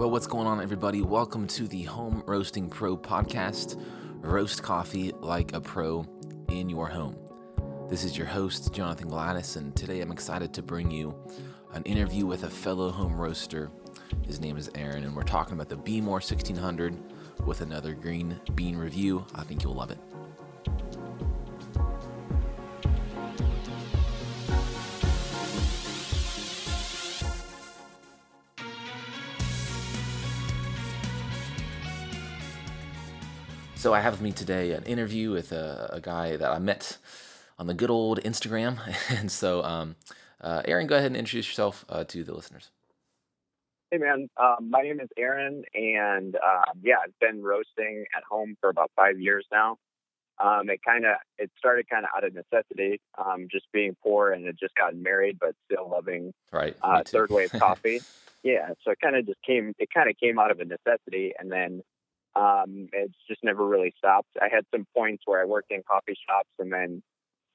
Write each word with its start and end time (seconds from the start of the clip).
Well, 0.00 0.10
what's 0.10 0.26
going 0.26 0.46
on, 0.46 0.62
everybody? 0.62 1.02
Welcome 1.02 1.46
to 1.48 1.68
the 1.68 1.82
Home 1.82 2.22
Roasting 2.26 2.70
Pro 2.70 2.96
podcast. 2.96 3.78
Roast 4.22 4.62
coffee 4.62 5.12
like 5.20 5.52
a 5.52 5.60
pro 5.60 6.06
in 6.48 6.70
your 6.70 6.88
home. 6.88 7.18
This 7.90 8.02
is 8.02 8.16
your 8.16 8.26
host, 8.26 8.72
Jonathan 8.72 9.08
Gladys, 9.08 9.56
and 9.56 9.76
today 9.76 10.00
I'm 10.00 10.10
excited 10.10 10.54
to 10.54 10.62
bring 10.62 10.90
you 10.90 11.14
an 11.74 11.82
interview 11.82 12.24
with 12.24 12.44
a 12.44 12.48
fellow 12.48 12.90
home 12.90 13.14
roaster. 13.14 13.70
His 14.22 14.40
name 14.40 14.56
is 14.56 14.70
Aaron, 14.74 15.04
and 15.04 15.14
we're 15.14 15.22
talking 15.22 15.52
about 15.52 15.68
the 15.68 15.76
Behmor 15.76 16.12
1600 16.12 16.96
with 17.44 17.60
another 17.60 17.92
green 17.92 18.40
bean 18.54 18.78
review. 18.78 19.26
I 19.34 19.42
think 19.42 19.62
you'll 19.62 19.74
love 19.74 19.90
it. 19.90 19.98
So 33.80 33.94
I 33.94 34.00
have 34.00 34.12
with 34.12 34.20
me 34.20 34.30
today 34.30 34.72
an 34.72 34.82
interview 34.82 35.30
with 35.30 35.52
a, 35.52 35.88
a 35.90 36.02
guy 36.02 36.36
that 36.36 36.50
I 36.50 36.58
met 36.58 36.98
on 37.58 37.66
the 37.66 37.72
good 37.72 37.88
old 37.88 38.20
Instagram. 38.20 38.78
And 39.08 39.32
so, 39.32 39.64
um, 39.64 39.96
uh, 40.38 40.60
Aaron, 40.66 40.86
go 40.86 40.96
ahead 40.96 41.06
and 41.06 41.16
introduce 41.16 41.48
yourself 41.48 41.86
uh, 41.88 42.04
to 42.04 42.22
the 42.22 42.34
listeners. 42.34 42.68
Hey 43.90 43.96
man, 43.96 44.28
um, 44.36 44.68
my 44.68 44.82
name 44.82 45.00
is 45.00 45.08
Aaron, 45.16 45.64
and 45.72 46.36
um, 46.36 46.80
yeah, 46.82 46.96
I've 47.02 47.18
been 47.20 47.42
roasting 47.42 48.04
at 48.14 48.22
home 48.22 48.54
for 48.60 48.68
about 48.68 48.90
five 48.94 49.18
years 49.18 49.46
now. 49.50 49.78
Um, 50.38 50.68
it 50.68 50.80
kind 50.86 51.06
of 51.06 51.16
it 51.38 51.50
started 51.56 51.88
kind 51.88 52.04
of 52.04 52.10
out 52.14 52.24
of 52.24 52.34
necessity, 52.34 53.00
um, 53.16 53.48
just 53.50 53.64
being 53.72 53.96
poor 54.02 54.32
and 54.32 54.44
had 54.44 54.58
just 54.60 54.74
gotten 54.74 55.02
married, 55.02 55.38
but 55.40 55.54
still 55.64 55.88
loving 55.88 56.34
right 56.52 56.76
uh, 56.82 57.02
third 57.02 57.30
wave 57.30 57.50
coffee. 57.52 58.00
yeah, 58.42 58.74
so 58.84 58.90
it 58.90 58.98
kind 59.02 59.16
of 59.16 59.24
just 59.24 59.40
came 59.40 59.72
it 59.78 59.88
kind 59.92 60.10
of 60.10 60.18
came 60.18 60.38
out 60.38 60.50
of 60.50 60.60
a 60.60 60.66
necessity, 60.66 61.32
and 61.38 61.50
then 61.50 61.82
um, 62.36 62.88
it's 62.92 63.14
just 63.28 63.42
never 63.42 63.66
really 63.66 63.92
stopped. 63.98 64.28
I 64.40 64.48
had 64.52 64.64
some 64.72 64.86
points 64.96 65.22
where 65.26 65.40
I 65.40 65.44
worked 65.44 65.70
in 65.70 65.82
coffee 65.82 66.16
shops, 66.28 66.50
and 66.58 66.72
then 66.72 67.02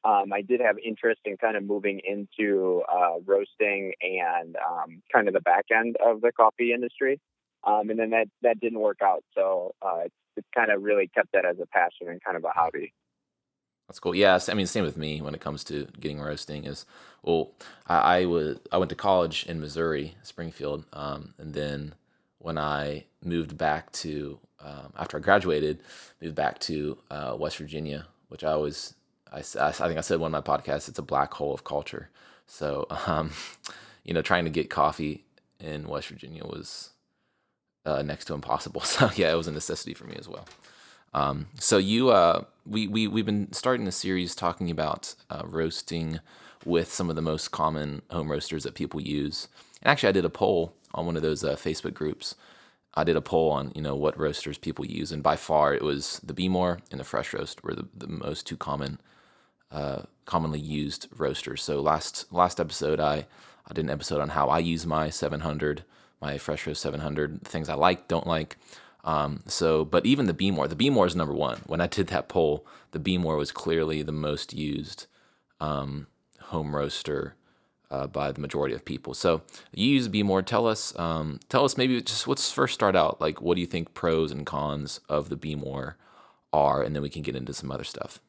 um, 0.04 0.32
I 0.34 0.42
did 0.42 0.62
have 0.62 0.78
interest 0.78 1.22
in 1.26 1.38
kind 1.38 1.58
of 1.58 1.64
moving 1.64 2.02
into 2.06 2.84
uh, 2.92 3.20
roasting 3.26 3.94
and 4.02 4.56
um, 4.56 5.02
kind 5.12 5.28
of 5.28 5.34
the 5.34 5.42
back 5.42 5.66
end 5.76 5.98
of 6.06 6.22
the 6.22 6.32
coffee 6.32 6.74
industry. 6.74 7.20
Um, 7.64 7.90
and 7.90 7.98
then 7.98 8.12
that, 8.12 8.28
that 8.44 8.60
didn't 8.60 8.80
work 8.80 9.00
out. 9.04 9.24
So 9.34 9.74
uh, 9.82 10.02
it's, 10.06 10.16
it's 10.38 10.48
kind 10.54 10.70
of 10.70 10.84
really 10.84 11.08
kept 11.08 11.30
that 11.34 11.46
as 11.46 11.58
a 11.60 11.66
passion 11.66 12.08
and 12.08 12.24
kind 12.24 12.38
of 12.38 12.44
a 12.44 12.50
hobby. 12.50 12.94
That's 13.88 14.00
cool. 14.00 14.14
Yeah, 14.14 14.38
I 14.48 14.54
mean, 14.54 14.68
same 14.68 14.84
with 14.84 14.98
me 14.98 15.22
when 15.22 15.34
it 15.34 15.42
comes 15.42 15.64
to 15.66 15.88
getting 16.00 16.20
roasting. 16.20 16.66
Is 16.66 16.86
well, 17.24 17.52
I, 17.88 17.98
I 17.98 18.26
was 18.26 18.58
I 18.72 18.78
went 18.78 18.90
to 18.90 18.96
college 18.96 19.46
in 19.48 19.60
Missouri, 19.60 20.16
Springfield, 20.24 20.86
um, 20.94 21.36
and 21.38 21.54
then 21.54 21.94
when 22.40 22.58
I 22.58 23.06
moved 23.24 23.58
back 23.58 23.92
to 23.94 24.40
um, 24.66 24.92
after 24.98 25.18
I 25.18 25.20
graduated, 25.20 25.80
moved 26.22 26.36
back 26.36 26.60
to 26.62 26.98
uh, 27.12 27.36
West 27.38 27.58
Virginia, 27.58 28.08
which 28.30 28.44
I 28.44 28.52
always, 28.52 28.96
I, 29.32 29.40
I, 29.40 29.72
think 29.72 29.98
I 29.98 30.02
said 30.02 30.20
one 30.20 30.34
of 30.34 30.46
my 30.46 30.58
podcasts, 30.58 30.90
it's 30.90 31.00
a 31.00 31.04
black 31.04 31.34
hole 31.36 31.54
of 31.54 31.64
culture. 31.64 32.10
So, 32.48 32.88
um, 33.08 33.32
you 34.04 34.14
know, 34.14 34.22
trying 34.22 34.46
to 34.46 34.52
get 34.52 34.70
coffee 34.70 35.24
in 35.60 35.88
West 35.88 36.08
Virginia 36.08 36.44
was 36.44 36.92
uh, 37.86 38.02
next 38.02 38.26
to 38.26 38.34
impossible. 38.34 38.82
So 38.86 39.12
yeah, 39.16 39.32
it 39.32 39.36
was 39.36 39.48
a 39.48 39.52
necessity 39.52 39.94
for 39.94 40.06
me 40.06 40.16
as 40.18 40.28
well. 40.28 40.48
Um, 41.14 41.48
so 41.60 41.78
you, 41.78 42.10
uh, 42.10 42.44
we, 42.66 42.88
we, 42.88 43.08
we've 43.08 43.26
been 43.26 43.54
starting 43.54 43.88
a 43.88 43.92
series 43.92 44.36
talking 44.36 44.70
about 44.70 45.16
uh, 45.30 45.44
roasting 45.46 46.20
with 46.66 46.92
some 46.92 47.10
of 47.10 47.16
the 47.16 47.22
most 47.22 47.52
common 47.52 48.02
home 48.10 48.30
roasters 48.30 48.64
that 48.64 48.74
people 48.74 49.00
use. 49.00 49.48
And 49.82 49.92
actually 49.92 50.10
I 50.10 50.14
did 50.14 50.26
a 50.26 50.30
poll 50.30 50.74
on 50.94 51.06
one 51.06 51.16
of 51.16 51.22
those 51.22 51.44
uh, 51.44 51.56
Facebook 51.56 51.94
groups 51.94 52.36
I 52.96 53.04
did 53.04 53.16
a 53.16 53.22
poll 53.22 53.52
on 53.52 53.72
you 53.76 53.82
know 53.82 53.96
what 53.96 54.20
roasters 54.20 54.58
people 54.58 54.86
use, 54.86 55.12
and 55.12 55.22
by 55.22 55.36
far 55.36 55.74
it 55.74 55.84
was 55.84 56.20
the 56.24 56.34
Behmor 56.34 56.80
and 56.92 57.00
the 57.00 57.04
Fresh 57.04 57.34
Roast 57.34 57.64
were 57.64 57.76
the, 57.76 57.88
the 57.96 58.08
most 58.08 58.48
two 58.48 58.58
common, 58.58 59.00
uh, 59.72 60.04
commonly 60.26 60.60
used 60.60 61.08
roasters. 61.18 61.62
So 61.64 61.82
last 61.82 62.32
last 62.32 62.60
episode 62.60 63.00
I 63.00 63.28
I 63.68 63.74
did 63.74 63.86
an 63.86 63.92
episode 63.92 64.22
on 64.22 64.30
how 64.30 64.48
I 64.50 64.60
use 64.60 64.86
my 64.86 65.10
700, 65.10 65.84
my 66.22 66.38
Fresh 66.38 66.68
Roast 66.68 66.82
700, 66.82 67.44
things 67.44 67.68
I 67.68 67.74
like, 67.74 68.08
don't 68.08 68.28
like. 68.28 68.58
Um, 69.04 69.42
so, 69.48 69.86
but 69.86 70.06
even 70.06 70.26
the 70.26 70.34
Behmor, 70.34 70.68
the 70.70 70.76
Behmor 70.76 71.08
is 71.08 71.16
number 71.16 71.34
one. 71.34 71.62
When 71.66 71.82
I 71.82 71.88
did 71.88 72.08
that 72.08 72.28
poll, 72.28 72.66
the 72.92 73.00
Behmor 73.00 73.38
was 73.38 73.52
clearly 73.52 74.02
the 74.02 74.12
most 74.12 74.54
used 74.54 75.08
um, 75.60 76.08
home 76.40 76.76
roaster 76.76 77.36
uh, 77.92 78.08
by 78.08 78.32
the 78.32 78.42
majority 78.42 78.76
of 78.76 78.86
people. 78.86 79.14
So 79.14 79.42
you 79.74 79.88
use 79.88 80.08
Behmor. 80.08 80.46
Tell 80.46 80.68
us, 80.68 80.98
um, 80.98 81.40
tell 81.50 81.66
us 81.66 81.78
maybe 81.78 82.02
just 82.02 82.28
let's 82.28 82.52
first 82.52 82.74
start 82.74 82.96
out. 82.96 83.22
Like, 83.22 83.42
what 83.42 83.56
do 83.56 83.62
you 83.62 83.68
think 83.68 83.94
pros 83.94 84.32
and 84.32 84.46
cons 84.46 85.00
of 85.10 85.30
the 85.30 85.38
Behmor 85.38 85.96
are, 86.56 86.82
and 86.82 86.96
then 86.96 87.04
we 87.04 87.10
can 87.10 87.22
get 87.22 87.36
into 87.36 87.54
some 87.54 87.72
other 87.72 87.84
stuff. 87.84 88.20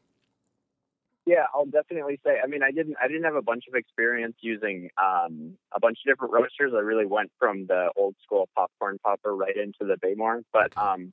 Yeah, 1.24 1.46
I'll 1.54 1.66
definitely 1.66 2.20
say. 2.24 2.36
I 2.42 2.46
mean, 2.46 2.62
I 2.62 2.70
didn't, 2.70 2.96
I 3.02 3.08
didn't 3.08 3.24
have 3.24 3.34
a 3.34 3.42
bunch 3.42 3.64
of 3.68 3.74
experience 3.74 4.36
using 4.40 4.90
um, 4.96 5.56
a 5.72 5.80
bunch 5.80 5.98
of 6.04 6.12
different 6.12 6.32
roasters. 6.32 6.72
I 6.74 6.80
really 6.80 7.06
went 7.06 7.32
from 7.38 7.66
the 7.66 7.90
old 7.96 8.14
school 8.22 8.48
popcorn 8.54 8.98
popper 9.02 9.34
right 9.34 9.56
into 9.56 9.80
the 9.80 9.96
Behmor. 9.96 10.42
But 10.52 10.76
um, 10.76 11.12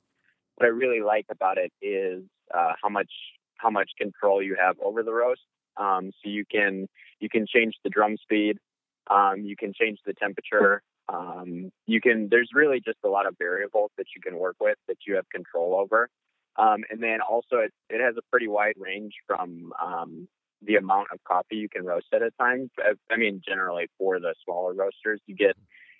what 0.54 0.66
I 0.66 0.68
really 0.68 1.00
like 1.00 1.26
about 1.30 1.58
it 1.58 1.72
is 1.82 2.22
uh, 2.52 2.74
how 2.80 2.88
much 2.88 3.10
how 3.56 3.70
much 3.70 3.90
control 3.98 4.42
you 4.42 4.56
have 4.60 4.76
over 4.80 5.02
the 5.02 5.12
roast. 5.12 5.40
Um, 5.76 6.10
so 6.22 6.30
you 6.30 6.44
can 6.50 6.86
you 7.20 7.28
can 7.28 7.46
change 7.46 7.74
the 7.82 7.90
drum 7.90 8.16
speed, 8.22 8.58
um, 9.10 9.40
you 9.42 9.56
can 9.56 9.72
change 9.72 9.98
the 10.06 10.14
temperature. 10.14 10.82
Um, 11.08 11.70
you 11.86 12.00
can 12.00 12.28
there's 12.30 12.50
really 12.54 12.80
just 12.84 12.98
a 13.04 13.08
lot 13.08 13.26
of 13.26 13.34
variables 13.38 13.90
that 13.98 14.06
you 14.14 14.22
can 14.22 14.38
work 14.38 14.56
with 14.60 14.78
that 14.88 14.98
you 15.06 15.16
have 15.16 15.28
control 15.30 15.74
over. 15.74 16.08
Um, 16.56 16.84
and 16.88 17.02
then 17.02 17.18
also 17.20 17.56
it, 17.56 17.72
it 17.90 18.00
has 18.00 18.14
a 18.16 18.22
pretty 18.30 18.48
wide 18.48 18.76
range 18.78 19.12
from 19.26 19.72
um, 19.82 20.28
the 20.62 20.76
amount 20.76 21.08
of 21.12 21.18
coffee 21.26 21.56
you 21.56 21.68
can 21.68 21.84
roast 21.84 22.06
at 22.14 22.22
a 22.22 22.30
time. 22.40 22.70
I, 22.78 22.92
I 23.12 23.16
mean, 23.16 23.42
generally 23.46 23.88
for 23.98 24.20
the 24.20 24.34
smaller 24.44 24.72
roasters, 24.72 25.20
you 25.26 25.34
get 25.34 25.56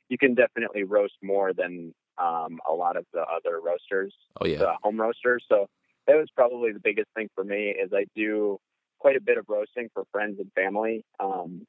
you 0.09 0.19
can 0.19 0.35
definitely 0.35 0.85
roast 0.85 1.15
more 1.23 1.53
than 1.53 1.93
um, 2.19 2.59
a 2.69 2.73
lot 2.73 2.97
of 2.97 3.05
the 3.13 3.23
other 3.23 3.61
roasters, 3.61 4.15
oh, 4.41 4.47
yeah. 4.47 4.59
the 4.59 4.75
home 4.83 5.01
roasters. 5.01 5.45
So 5.49 5.67
that 6.07 6.15
was 6.15 6.29
probably 6.35 6.73
the 6.73 6.81
biggest 6.81 7.09
thing 7.17 7.29
for 7.35 7.43
me 7.43 7.71
is 7.71 7.91
I 7.93 8.05
do 8.15 8.59
quite 9.05 9.17
a 9.17 9.21
bit 9.21 9.37
of 9.37 9.45
roasting 9.51 9.91
for 9.93 10.05
friends 10.11 10.39
and 10.39 10.51
family. 10.55 11.05
Um, 11.21 11.67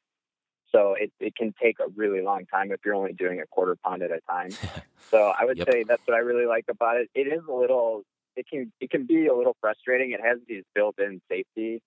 so 0.71 0.95
it, 0.97 1.11
it 1.19 1.35
can 1.35 1.53
take 1.61 1.81
a 1.81 1.89
really 1.93 2.21
long 2.21 2.45
time 2.45 2.71
if 2.71 2.79
you're 2.85 2.95
only 2.95 3.11
doing 3.11 3.41
a 3.41 3.45
quarter 3.47 3.75
pound 3.85 4.03
at 4.03 4.09
a 4.09 4.21
time. 4.21 4.51
so 5.11 5.33
I 5.37 5.43
would 5.43 5.57
yep. 5.57 5.69
say 5.69 5.83
that's 5.83 6.01
what 6.05 6.15
I 6.15 6.19
really 6.19 6.45
like 6.45 6.63
about 6.69 6.95
it. 6.95 7.09
It 7.13 7.27
is 7.27 7.41
a 7.49 7.51
little, 7.51 8.03
it 8.37 8.45
can, 8.49 8.71
it 8.79 8.89
can 8.89 9.05
be 9.05 9.27
a 9.27 9.35
little 9.35 9.57
frustrating. 9.59 10.11
It 10.11 10.21
has 10.23 10.39
these 10.47 10.63
built-in 10.73 11.19
safety 11.29 11.81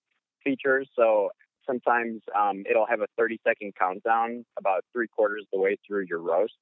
features. 0.45 0.87
So 0.95 1.31
sometimes 1.67 2.21
um, 2.39 2.65
it'll 2.69 2.87
have 2.87 3.01
a 3.01 3.07
30 3.17 3.41
second 3.43 3.73
countdown 3.75 4.45
about 4.59 4.85
three 4.93 5.09
quarters 5.09 5.45
of 5.45 5.49
the 5.59 5.61
way 5.61 5.79
through 5.87 6.05
your 6.11 6.21
roast. 6.21 6.57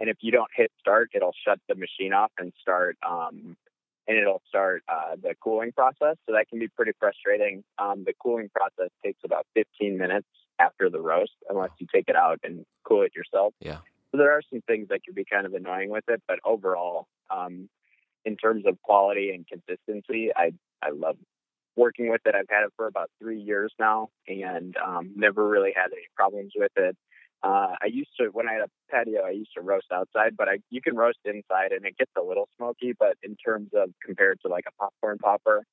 And 0.00 0.10
if 0.10 0.16
you 0.20 0.32
don't 0.32 0.50
hit 0.56 0.72
start, 0.80 1.10
it'll 1.14 1.34
shut 1.46 1.60
the 1.68 1.76
machine 1.76 2.12
off 2.12 2.32
and 2.38 2.52
start 2.60 2.96
um, 3.08 3.56
and 4.08 4.18
it'll 4.18 4.42
start 4.48 4.82
uh, 4.88 5.16
the 5.20 5.34
cooling 5.42 5.72
process. 5.72 6.16
So 6.26 6.32
that 6.32 6.48
can 6.48 6.58
be 6.58 6.68
pretty 6.68 6.92
frustrating. 6.98 7.62
Um, 7.78 8.04
the 8.04 8.12
cooling 8.20 8.50
process 8.54 8.90
takes 9.04 9.20
about 9.24 9.46
15 9.54 9.96
minutes 9.96 10.26
after 10.58 10.90
the 10.90 11.00
roast, 11.00 11.32
unless 11.48 11.70
you 11.78 11.86
take 11.92 12.08
it 12.08 12.16
out 12.16 12.38
and 12.42 12.64
cool 12.84 13.02
it 13.02 13.12
yourself. 13.14 13.54
Yeah. 13.60 13.78
So 14.10 14.18
there 14.18 14.32
are 14.32 14.42
some 14.50 14.60
things 14.66 14.88
that 14.88 15.02
can 15.04 15.14
be 15.14 15.24
kind 15.24 15.46
of 15.46 15.54
annoying 15.54 15.88
with 15.88 16.04
it, 16.08 16.22
but 16.28 16.38
overall, 16.44 17.06
um, 17.30 17.68
in 18.24 18.36
terms 18.36 18.64
of 18.66 18.80
quality 18.82 19.30
and 19.30 19.46
consistency, 19.46 20.30
I 20.36 20.52
I 20.82 20.90
love 20.90 21.16
working 21.76 22.10
with 22.10 22.20
it. 22.26 22.34
I've 22.34 22.48
had 22.48 22.64
it 22.64 22.72
for 22.76 22.86
about 22.86 23.10
three 23.18 23.40
years 23.40 23.72
now, 23.78 24.10
and 24.28 24.76
um, 24.76 25.12
never 25.16 25.48
really 25.48 25.72
had 25.74 25.92
any 25.92 26.06
problems 26.14 26.52
with 26.54 26.72
it. 26.76 26.96
Uh, 27.42 27.74
I 27.82 27.86
used 27.86 28.10
to 28.20 28.26
when 28.26 28.48
I 28.48 28.52
had 28.52 28.62
a 28.62 28.70
patio, 28.90 29.22
I 29.26 29.30
used 29.30 29.50
to 29.56 29.62
roast 29.62 29.86
outside, 29.92 30.36
but 30.36 30.48
I 30.48 30.58
you 30.70 30.80
can 30.80 30.96
roast 30.96 31.18
inside 31.24 31.72
and 31.72 31.84
it 31.84 31.96
gets 31.98 32.12
a 32.16 32.22
little 32.22 32.48
smoky. 32.56 32.94
But 32.98 33.16
in 33.22 33.36
terms 33.36 33.70
of 33.74 33.90
compared 34.04 34.40
to 34.42 34.48
like 34.48 34.64
a 34.68 34.72
popcorn 34.80 35.18
popper, 35.18 35.64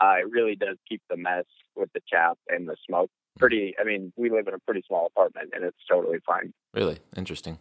uh, 0.00 0.14
it 0.20 0.30
really 0.30 0.54
does 0.54 0.76
keep 0.88 1.02
the 1.10 1.16
mess 1.16 1.44
with 1.74 1.90
the 1.94 2.00
chaff 2.08 2.38
and 2.48 2.68
the 2.68 2.76
smoke 2.86 3.10
pretty. 3.38 3.74
I 3.80 3.84
mean, 3.84 4.12
we 4.16 4.30
live 4.30 4.46
in 4.48 4.54
a 4.54 4.58
pretty 4.60 4.82
small 4.86 5.06
apartment, 5.06 5.50
and 5.54 5.64
it's 5.64 5.76
totally 5.90 6.18
fine. 6.26 6.52
Really 6.74 6.98
interesting. 7.16 7.58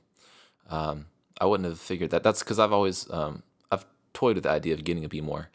Um, 0.70 1.08
I 1.40 1.46
wouldn't 1.46 1.68
have 1.68 1.80
figured 1.80 2.12
that. 2.12 2.24
That's 2.24 2.44
because 2.44 2.60
I've 2.60 2.74
always 2.74 3.10
um, 3.12 3.44
I've 3.72 3.86
toyed 4.14 4.36
with 4.36 4.44
the 4.44 4.52
idea 4.52 4.74
of 4.74 4.84
getting 4.84 5.06
a 5.06 5.10
Behmor, 5.10 5.48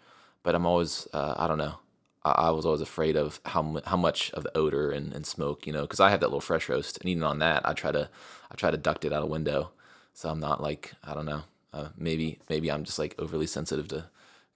but 0.43 0.55
I'm 0.55 0.67
always 0.67 1.07
uh, 1.13 1.35
I 1.37 1.47
don't 1.47 1.59
know. 1.59 1.79
I 2.23 2.51
was 2.51 2.67
always 2.67 2.83
afraid 2.83 3.17
of 3.17 3.41
how 3.47 3.81
how 3.87 3.97
much 3.97 4.31
of 4.33 4.43
the 4.43 4.57
odor 4.57 4.91
and, 4.91 5.13
and 5.13 5.25
smoke, 5.25 5.67
you 5.67 5.73
know, 5.73 5.83
because 5.83 6.01
I 6.01 6.11
have 6.11 6.21
that 6.21 6.27
little 6.27 6.41
fresh 6.41 6.69
roast, 6.69 6.99
and 7.01 7.09
even 7.09 7.23
on 7.23 7.39
that, 7.39 7.67
I 7.67 7.73
try 7.73 7.93
to 7.93 8.11
I 8.51 8.55
try 8.57 8.71
to 8.71 8.77
duct 8.77 9.05
it 9.05 9.13
out 9.13 9.23
a 9.23 9.27
window, 9.27 9.71
so 10.13 10.29
I'm 10.29 10.41
not 10.41 10.63
like 10.63 10.93
I 11.03 11.15
don't 11.15 11.27
know, 11.27 11.43
uh, 11.73 11.89
maybe 11.97 12.39
maybe 12.51 12.71
I'm 12.71 12.85
just 12.85 12.99
like 12.99 13.15
overly 13.19 13.47
sensitive 13.47 13.89
to 13.89 14.07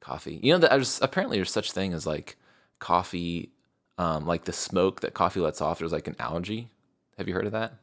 coffee. 0.00 0.38
You 0.42 0.52
know 0.52 0.58
that 0.58 0.70
there's 0.70 1.00
apparently 1.00 1.38
there's 1.38 1.50
such 1.50 1.72
thing 1.72 1.94
as 1.94 2.06
like 2.06 2.36
coffee, 2.80 3.50
um, 3.96 4.26
like 4.26 4.44
the 4.44 4.52
smoke 4.52 5.00
that 5.00 5.14
coffee 5.14 5.40
lets 5.40 5.62
off. 5.62 5.78
There's 5.78 5.92
like 5.92 6.08
an 6.08 6.16
allergy. 6.18 6.68
Have 7.16 7.28
you 7.28 7.34
heard 7.34 7.46
of 7.46 7.52
that? 7.52 7.74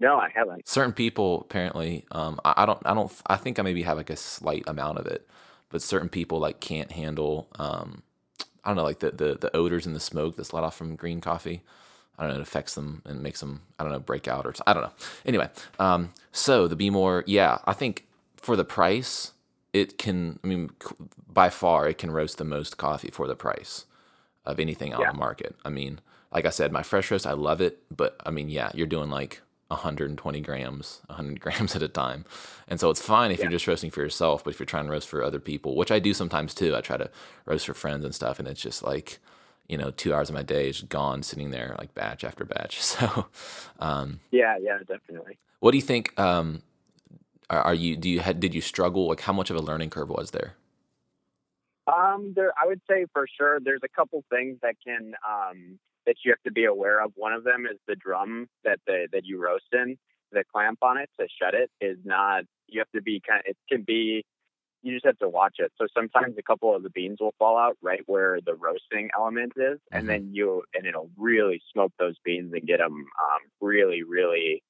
No, 0.00 0.16
I 0.16 0.30
haven't. 0.34 0.66
Certain 0.68 0.92
people 0.92 1.42
apparently, 1.42 2.06
um, 2.10 2.40
I, 2.44 2.54
I 2.58 2.66
don't, 2.66 2.80
I 2.86 2.94
don't, 2.94 3.12
I 3.26 3.36
think 3.36 3.58
I 3.58 3.62
maybe 3.62 3.82
have 3.82 3.98
like 3.98 4.08
a 4.10 4.16
slight 4.16 4.64
amount 4.66 4.98
of 4.98 5.06
it, 5.06 5.28
but 5.68 5.82
certain 5.82 6.08
people 6.08 6.38
like 6.38 6.58
can't 6.60 6.90
handle, 6.92 7.48
um, 7.58 8.02
I 8.64 8.70
don't 8.70 8.76
know, 8.76 8.84
like 8.84 9.00
the 9.00 9.10
the 9.10 9.36
the 9.40 9.54
odors 9.56 9.86
and 9.86 9.94
the 9.94 10.00
smoke 10.00 10.36
that's 10.36 10.52
let 10.52 10.64
off 10.64 10.76
from 10.76 10.96
green 10.96 11.20
coffee. 11.20 11.62
I 12.18 12.24
don't 12.24 12.34
know, 12.34 12.40
it 12.40 12.42
affects 12.42 12.74
them 12.74 13.00
and 13.06 13.22
makes 13.22 13.40
them, 13.40 13.62
I 13.78 13.82
don't 13.82 13.92
know, 13.92 13.98
break 13.98 14.28
out 14.28 14.44
or 14.44 14.54
I 14.66 14.74
don't 14.74 14.82
know. 14.82 14.92
Anyway, 15.24 15.48
um, 15.78 16.12
so 16.32 16.68
the 16.68 16.76
Behmor, 16.76 17.24
yeah, 17.26 17.58
I 17.64 17.72
think 17.72 18.06
for 18.36 18.56
the 18.56 18.64
price, 18.64 19.32
it 19.72 19.96
can, 19.96 20.38
I 20.44 20.46
mean, 20.46 20.70
by 21.26 21.48
far, 21.48 21.88
it 21.88 21.96
can 21.96 22.10
roast 22.10 22.36
the 22.36 22.44
most 22.44 22.76
coffee 22.76 23.10
for 23.10 23.26
the 23.26 23.36
price 23.36 23.86
of 24.44 24.60
anything 24.60 24.92
on 24.92 25.00
yeah. 25.00 25.12
the 25.12 25.16
market. 25.16 25.56
I 25.64 25.70
mean, 25.70 26.00
like 26.30 26.44
I 26.44 26.50
said, 26.50 26.72
my 26.72 26.82
fresh 26.82 27.10
roast, 27.10 27.26
I 27.26 27.32
love 27.32 27.62
it, 27.62 27.78
but 27.90 28.20
I 28.26 28.30
mean, 28.30 28.50
yeah, 28.50 28.70
you're 28.74 28.86
doing 28.86 29.08
like 29.08 29.40
120 29.70 30.40
grams, 30.40 31.00
100 31.06 31.40
grams 31.40 31.76
at 31.76 31.82
a 31.82 31.88
time. 31.88 32.24
And 32.68 32.80
so 32.80 32.90
it's 32.90 33.00
fine 33.00 33.30
if 33.30 33.38
yeah. 33.38 33.44
you're 33.44 33.52
just 33.52 33.66
roasting 33.66 33.90
for 33.90 34.00
yourself, 34.00 34.44
but 34.44 34.52
if 34.52 34.58
you're 34.58 34.66
trying 34.66 34.86
to 34.86 34.90
roast 34.90 35.08
for 35.08 35.22
other 35.22 35.40
people, 35.40 35.76
which 35.76 35.90
I 35.90 35.98
do 35.98 36.12
sometimes 36.12 36.54
too, 36.54 36.74
I 36.74 36.80
try 36.80 36.96
to 36.96 37.10
roast 37.46 37.66
for 37.66 37.74
friends 37.74 38.04
and 38.04 38.14
stuff, 38.14 38.38
and 38.38 38.48
it's 38.48 38.60
just 38.60 38.82
like, 38.82 39.18
you 39.68 39.78
know, 39.78 39.90
two 39.90 40.12
hours 40.12 40.28
of 40.28 40.34
my 40.34 40.42
day 40.42 40.68
is 40.68 40.82
gone 40.82 41.22
sitting 41.22 41.50
there 41.50 41.76
like 41.78 41.94
batch 41.94 42.24
after 42.24 42.44
batch. 42.44 42.80
So, 42.90 43.26
um, 43.78 44.20
yeah, 44.32 44.56
yeah, 44.60 44.78
definitely. 44.86 45.38
What 45.60 45.70
do 45.70 45.78
you 45.78 45.82
think? 45.82 46.18
Um, 46.18 46.62
are, 47.48 47.62
are 47.62 47.74
you, 47.74 47.96
do 47.96 48.10
you, 48.10 48.20
had, 48.20 48.40
did 48.40 48.54
you 48.54 48.60
struggle? 48.60 49.06
Like 49.06 49.20
how 49.20 49.32
much 49.32 49.50
of 49.50 49.56
a 49.56 49.60
learning 49.60 49.90
curve 49.90 50.10
was 50.10 50.32
there? 50.32 50.54
Um, 51.86 52.32
there, 52.34 52.52
I 52.60 52.66
would 52.66 52.80
say 52.90 53.06
for 53.12 53.26
sure, 53.38 53.60
there's 53.60 53.80
a 53.84 53.88
couple 53.88 54.24
things 54.30 54.58
that 54.62 54.74
can, 54.84 55.14
um, 55.28 55.78
that 56.06 56.16
you 56.24 56.32
have 56.32 56.42
to 56.44 56.52
be 56.52 56.64
aware 56.64 57.02
of. 57.02 57.12
One 57.16 57.32
of 57.32 57.44
them 57.44 57.66
is 57.70 57.78
the 57.86 57.96
drum 57.96 58.48
that 58.64 58.78
the 58.86 59.08
that 59.12 59.24
you 59.24 59.42
roast 59.42 59.72
in. 59.72 59.96
The 60.32 60.44
clamp 60.52 60.78
on 60.82 60.96
it 60.98 61.10
to 61.18 61.26
shut 61.40 61.54
it 61.54 61.70
is 61.80 61.98
not. 62.04 62.44
You 62.68 62.80
have 62.80 62.90
to 62.94 63.02
be 63.02 63.20
kind. 63.26 63.42
Of, 63.46 63.50
it 63.50 63.56
can 63.68 63.82
be. 63.82 64.24
You 64.82 64.94
just 64.94 65.04
have 65.04 65.18
to 65.18 65.28
watch 65.28 65.56
it. 65.58 65.70
So 65.76 65.86
sometimes 65.94 66.36
a 66.38 66.42
couple 66.42 66.74
of 66.74 66.82
the 66.82 66.88
beans 66.88 67.18
will 67.20 67.34
fall 67.38 67.58
out 67.58 67.76
right 67.82 68.00
where 68.06 68.38
the 68.40 68.54
roasting 68.54 69.10
element 69.14 69.52
is, 69.56 69.62
mm-hmm. 69.62 69.98
and 69.98 70.08
then 70.08 70.30
you 70.32 70.62
and 70.74 70.86
it'll 70.86 71.10
really 71.16 71.60
smoke 71.72 71.92
those 71.98 72.16
beans 72.24 72.52
and 72.54 72.66
get 72.66 72.78
them 72.78 72.94
um, 72.94 73.40
really, 73.60 74.02
really 74.02 74.62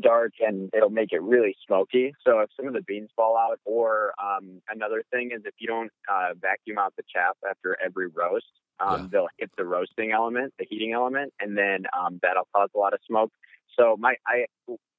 dark 0.00 0.32
and 0.40 0.70
it'll 0.74 0.90
make 0.90 1.12
it 1.12 1.22
really 1.22 1.56
smoky. 1.66 2.12
So 2.24 2.40
if 2.40 2.50
some 2.56 2.66
of 2.66 2.74
the 2.74 2.82
beans 2.82 3.10
fall 3.16 3.36
out, 3.36 3.58
or 3.64 4.12
um, 4.22 4.60
another 4.68 5.02
thing 5.10 5.30
is 5.34 5.42
if 5.44 5.54
you 5.58 5.66
don't 5.66 5.90
uh, 6.10 6.34
vacuum 6.40 6.78
out 6.78 6.94
the 6.96 7.02
chaff 7.12 7.36
after 7.48 7.76
every 7.84 8.08
roast, 8.08 8.46
um, 8.80 9.02
yeah. 9.02 9.08
they'll 9.12 9.28
hit 9.38 9.50
the 9.56 9.64
roasting 9.64 10.12
element, 10.12 10.54
the 10.58 10.66
heating 10.68 10.92
element, 10.92 11.32
and 11.40 11.56
then 11.56 11.84
um, 11.98 12.18
that'll 12.22 12.48
cause 12.54 12.70
a 12.74 12.78
lot 12.78 12.94
of 12.94 13.00
smoke. 13.06 13.32
So 13.78 13.96
my 13.98 14.14
I 14.26 14.46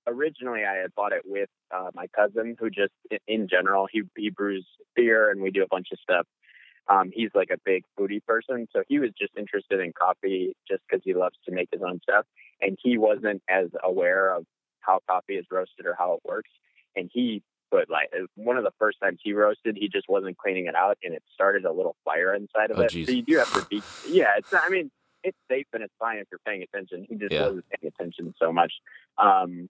originally 0.08 0.62
I 0.66 0.78
had 0.78 0.94
bought 0.96 1.14
it 1.14 1.24
with 1.26 1.50
uh, 1.74 1.90
my 1.94 2.08
cousin, 2.08 2.56
who 2.60 2.70
just 2.70 2.94
in 3.28 3.48
general 3.48 3.88
he 3.92 4.04
he 4.18 4.30
brews 4.30 4.66
beer 4.96 5.32
and 5.32 5.42
we 5.42 5.52
do 5.52 5.64
a 5.64 5.68
bunch 5.68 5.88
of 5.92 6.00
stuff. 6.00 6.26
Um, 6.88 7.12
he's 7.14 7.30
like 7.36 7.50
a 7.52 7.58
big 7.64 7.84
foodie 7.98 8.24
person, 8.26 8.68
so 8.74 8.82
he 8.88 8.98
was 8.98 9.12
just 9.20 9.34
interested 9.38 9.80
in 9.80 9.94
coffee 9.94 10.56
just 10.68 10.82
because 10.90 11.04
he 11.04 11.14
loves 11.14 11.36
to 11.46 11.52
make 11.52 11.70
his 11.72 11.82
own 11.88 12.00
stuff, 12.02 12.26
and 12.62 12.78
he 12.82 12.98
wasn't 12.98 13.44
as 13.48 13.68
aware 13.84 14.36
of 14.36 14.46
how 14.80 15.00
coffee 15.08 15.36
is 15.36 15.46
roasted 15.52 15.86
or 15.86 15.96
how 15.98 16.14
it 16.14 16.22
works. 16.28 16.50
And 16.96 17.10
he 17.14 17.44
but 17.72 17.90
like 17.90 18.12
one 18.36 18.58
of 18.58 18.64
the 18.64 18.74
first 18.80 18.98
times 19.02 19.20
he 19.24 19.34
roasted, 19.34 19.78
he 19.80 19.88
just 19.88 20.08
wasn't 20.10 20.38
cleaning 20.38 20.66
it 20.68 20.76
out, 20.76 20.98
and 21.04 21.14
it 21.14 21.24
started 21.34 21.66
a 21.66 21.72
little 21.72 21.96
fire 22.06 22.34
inside 22.34 22.72
of 22.72 22.80
oh, 22.80 22.84
it. 22.84 22.92
Geez. 22.92 23.08
So 23.08 23.14
you 23.14 23.22
do 23.22 23.38
have 23.38 23.54
to 23.54 23.66
be, 23.70 23.82
yeah. 24.08 24.34
It's 24.38 24.52
not, 24.52 24.64
I 24.66 24.70
mean, 24.70 24.92
it's 25.24 25.38
safe 25.50 25.68
and 25.74 25.84
it's 25.84 25.94
fine 26.00 26.18
if 26.18 26.28
you're 26.32 26.40
paying 26.46 26.64
attention. 26.64 27.06
He 27.10 27.16
just 27.16 27.32
yeah. 27.32 27.48
wasn't 27.48 27.66
paying 27.70 27.92
attention 27.94 28.34
so 28.40 28.52
much. 28.52 28.74
Um, 29.18 29.70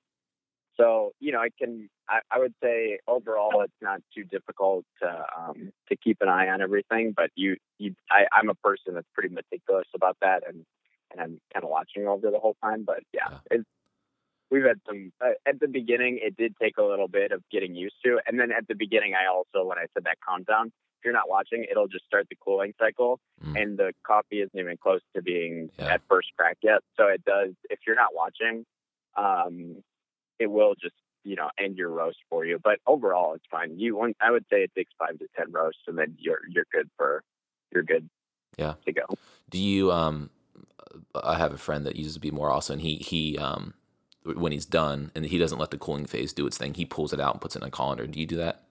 so 0.78 1.12
you 1.20 1.32
know, 1.32 1.40
I 1.40 1.50
can, 1.58 1.90
I, 2.08 2.20
I, 2.32 2.40
would 2.40 2.54
say 2.64 3.00
overall, 3.08 3.62
it's 3.62 3.74
not 3.82 4.02
too 4.16 4.24
difficult 4.24 4.86
to 5.02 5.26
um, 5.38 5.74
to 5.90 5.98
keep 5.98 6.20
an 6.22 6.30
eye 6.30 6.48
on 6.48 6.62
everything. 6.62 7.14
But 7.16 7.32
you, 7.36 7.58
you, 7.80 7.96
I, 8.10 8.28
I'm 8.32 8.50
a 8.50 8.56
person 8.56 8.94
that's 8.94 9.08
pretty 9.14 9.34
meticulous 9.34 9.88
about 9.94 10.16
that, 10.22 10.44
and 10.48 10.66
and 11.12 11.20
I'm 11.20 11.42
kind 11.54 11.66
of 11.66 11.70
watching 11.70 12.08
over 12.08 12.32
the 12.32 12.40
whole 12.40 12.56
time. 12.64 12.84
But 12.86 13.02
yeah, 13.14 13.28
yeah. 13.30 13.38
it's 13.52 13.70
we've 14.52 14.64
had 14.64 14.80
some 14.88 15.12
uh, 15.24 15.32
at 15.46 15.60
the 15.60 15.68
beginning 15.68 16.20
it 16.22 16.36
did 16.38 16.56
take 16.62 16.78
a 16.78 16.84
little 16.84 17.08
bit 17.08 17.32
of 17.32 17.44
getting 17.52 17.76
used 17.76 17.96
to 18.04 18.20
and 18.28 18.40
then 18.40 18.52
at 18.52 18.68
the 18.68 18.76
beginning 18.76 19.14
i 19.14 19.28
also 19.28 19.68
when 19.68 19.78
i 19.78 19.86
said 19.94 20.04
that 20.04 20.18
countdown 20.28 20.72
if 21.00 21.06
you're 21.06 21.14
not 21.14 21.30
watching 21.30 21.66
it'll 21.70 21.88
just 21.88 22.06
start 22.06 22.28
the 22.30 22.36
cooling 22.36 22.74
cycle 22.78 23.20
mm. 23.44 23.62
and 23.62 23.78
the 23.78 23.94
coffee 24.06 24.42
isn't 24.42 24.60
even 24.60 24.78
close 24.78 25.02
to 25.16 25.22
being 25.22 25.70
yeah. 25.80 25.94
at 25.94 26.02
first 26.10 26.28
crack 26.38 26.58
yet. 26.62 26.82
So 26.98 27.08
it 27.08 27.24
does 27.24 27.54
if 27.70 27.80
you're 27.88 27.96
not 27.96 28.14
watching 28.14 28.66
um 29.18 29.78
it 30.40 30.48
will 30.48 30.76
just 30.76 30.96
you 31.24 31.36
know 31.36 31.50
end 31.58 31.78
your 31.78 31.90
roast 31.90 32.18
for 32.30 32.46
you. 32.46 32.60
But 32.62 32.80
overall 32.86 33.34
it's 33.34 33.46
fine. 33.50 33.80
You 33.80 33.96
want 33.96 34.18
i 34.22 34.30
would 34.30 34.46
say 34.52 34.64
it 34.64 34.72
takes 34.76 34.92
five 35.00 35.18
to 35.20 35.28
ten 35.38 35.52
roasts 35.52 35.82
and 35.88 35.98
then 35.98 36.16
you're 36.20 36.42
you're 36.50 36.68
good 36.72 36.90
for 36.98 37.24
you're 37.74 37.84
good 37.84 38.10
yeah. 38.58 38.74
to 38.86 38.92
go. 38.92 39.06
Do 39.50 39.60
you 39.60 39.92
um 39.92 40.30
i 41.16 41.38
have 41.38 41.54
a 41.54 41.58
friend 41.58 41.86
that 41.86 41.96
uses 41.96 42.16
to 42.16 42.20
Behmor 42.20 42.52
also 42.52 42.74
and 42.74 42.82
he 42.82 42.96
he 42.96 43.38
um 43.38 43.74
when 44.38 44.52
he's 44.52 44.66
done 44.66 45.12
and 45.16 45.26
he 45.26 45.38
doesn't 45.38 45.60
let 45.60 45.72
the 45.72 45.78
cooling 45.78 46.06
phase 46.06 46.34
do 46.34 46.48
its 46.48 46.58
thing. 46.58 46.74
He 46.74 46.86
pulls 46.86 47.14
it 47.14 47.20
out 47.20 47.34
and 47.34 47.42
puts 47.42 47.56
it 47.56 47.62
in 47.62 47.68
a 47.68 47.72
colander. 47.72 48.08
Do 48.08 48.20
you 48.20 48.26
do 48.26 48.38
that? 48.38 48.64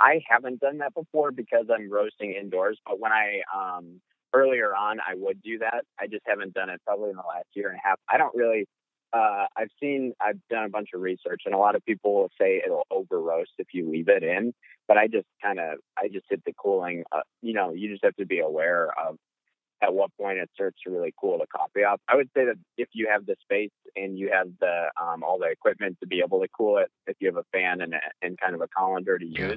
I 0.00 0.20
haven't 0.28 0.60
done 0.60 0.78
that 0.78 0.94
before 0.94 1.30
because 1.30 1.66
I'm 1.72 1.90
roasting 1.90 2.32
indoors. 2.32 2.78
But 2.84 3.00
when 3.00 3.12
I 3.12 3.40
um, 3.54 4.00
earlier 4.34 4.74
on, 4.74 4.98
I 5.00 5.14
would 5.14 5.42
do 5.42 5.58
that. 5.58 5.84
I 5.98 6.06
just 6.06 6.22
haven't 6.26 6.54
done 6.54 6.70
it 6.70 6.80
probably 6.84 7.10
in 7.10 7.16
the 7.16 7.22
last 7.22 7.46
year 7.54 7.68
and 7.68 7.78
a 7.78 7.88
half. 7.88 7.98
I 8.10 8.18
don't 8.18 8.34
really. 8.34 8.66
Uh, 9.12 9.46
I've 9.56 9.70
seen. 9.80 10.12
I've 10.20 10.40
done 10.50 10.64
a 10.64 10.68
bunch 10.68 10.90
of 10.94 11.00
research, 11.00 11.42
and 11.46 11.54
a 11.54 11.58
lot 11.58 11.74
of 11.74 11.84
people 11.84 12.14
will 12.14 12.30
say 12.38 12.60
it'll 12.64 12.86
over 12.90 13.20
roast 13.20 13.52
if 13.58 13.68
you 13.72 13.90
leave 13.90 14.08
it 14.08 14.22
in. 14.22 14.52
But 14.88 14.98
I 14.98 15.06
just 15.06 15.26
kind 15.42 15.58
of. 15.58 15.78
I 15.96 16.08
just 16.08 16.26
hit 16.28 16.42
the 16.44 16.52
cooling. 16.52 17.04
Uh, 17.10 17.22
you 17.40 17.54
know, 17.54 17.72
you 17.72 17.88
just 17.88 18.04
have 18.04 18.16
to 18.16 18.26
be 18.26 18.40
aware 18.40 18.90
of 18.98 19.16
at 19.82 19.92
what 19.92 20.10
point 20.16 20.38
it 20.38 20.50
starts 20.54 20.78
to 20.84 20.90
really 20.90 21.12
cool 21.20 21.38
the 21.38 21.46
coffee 21.46 21.84
off. 21.84 22.00
I 22.08 22.16
would 22.16 22.28
say 22.34 22.46
that 22.46 22.56
if 22.78 22.88
you 22.92 23.08
have 23.10 23.26
the 23.26 23.36
space 23.42 23.70
and 23.94 24.18
you 24.18 24.30
have 24.32 24.48
the 24.60 24.86
um, 25.00 25.22
all 25.22 25.38
the 25.38 25.46
equipment 25.46 25.98
to 26.00 26.06
be 26.06 26.20
able 26.24 26.40
to 26.40 26.48
cool 26.56 26.78
it, 26.78 26.90
if 27.06 27.16
you 27.20 27.28
have 27.28 27.36
a 27.36 27.44
fan 27.52 27.80
and, 27.80 27.94
a, 27.94 28.00
and 28.22 28.38
kind 28.38 28.54
of 28.54 28.62
a 28.62 28.68
colander 28.68 29.18
to 29.18 29.26
use, 29.26 29.36
yeah. 29.38 29.54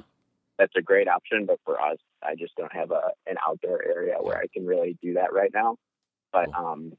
that's 0.58 0.74
a 0.76 0.82
great 0.82 1.08
option. 1.08 1.46
But 1.46 1.58
for 1.64 1.80
us, 1.80 1.98
I 2.22 2.34
just 2.34 2.54
don't 2.56 2.72
have 2.72 2.90
a 2.90 3.12
an 3.26 3.36
outdoor 3.46 3.82
area 3.82 4.16
where 4.20 4.36
I 4.36 4.46
can 4.52 4.66
really 4.66 4.98
do 5.02 5.14
that 5.14 5.32
right 5.32 5.50
now. 5.54 5.76
But 6.32 6.48
um, 6.54 6.92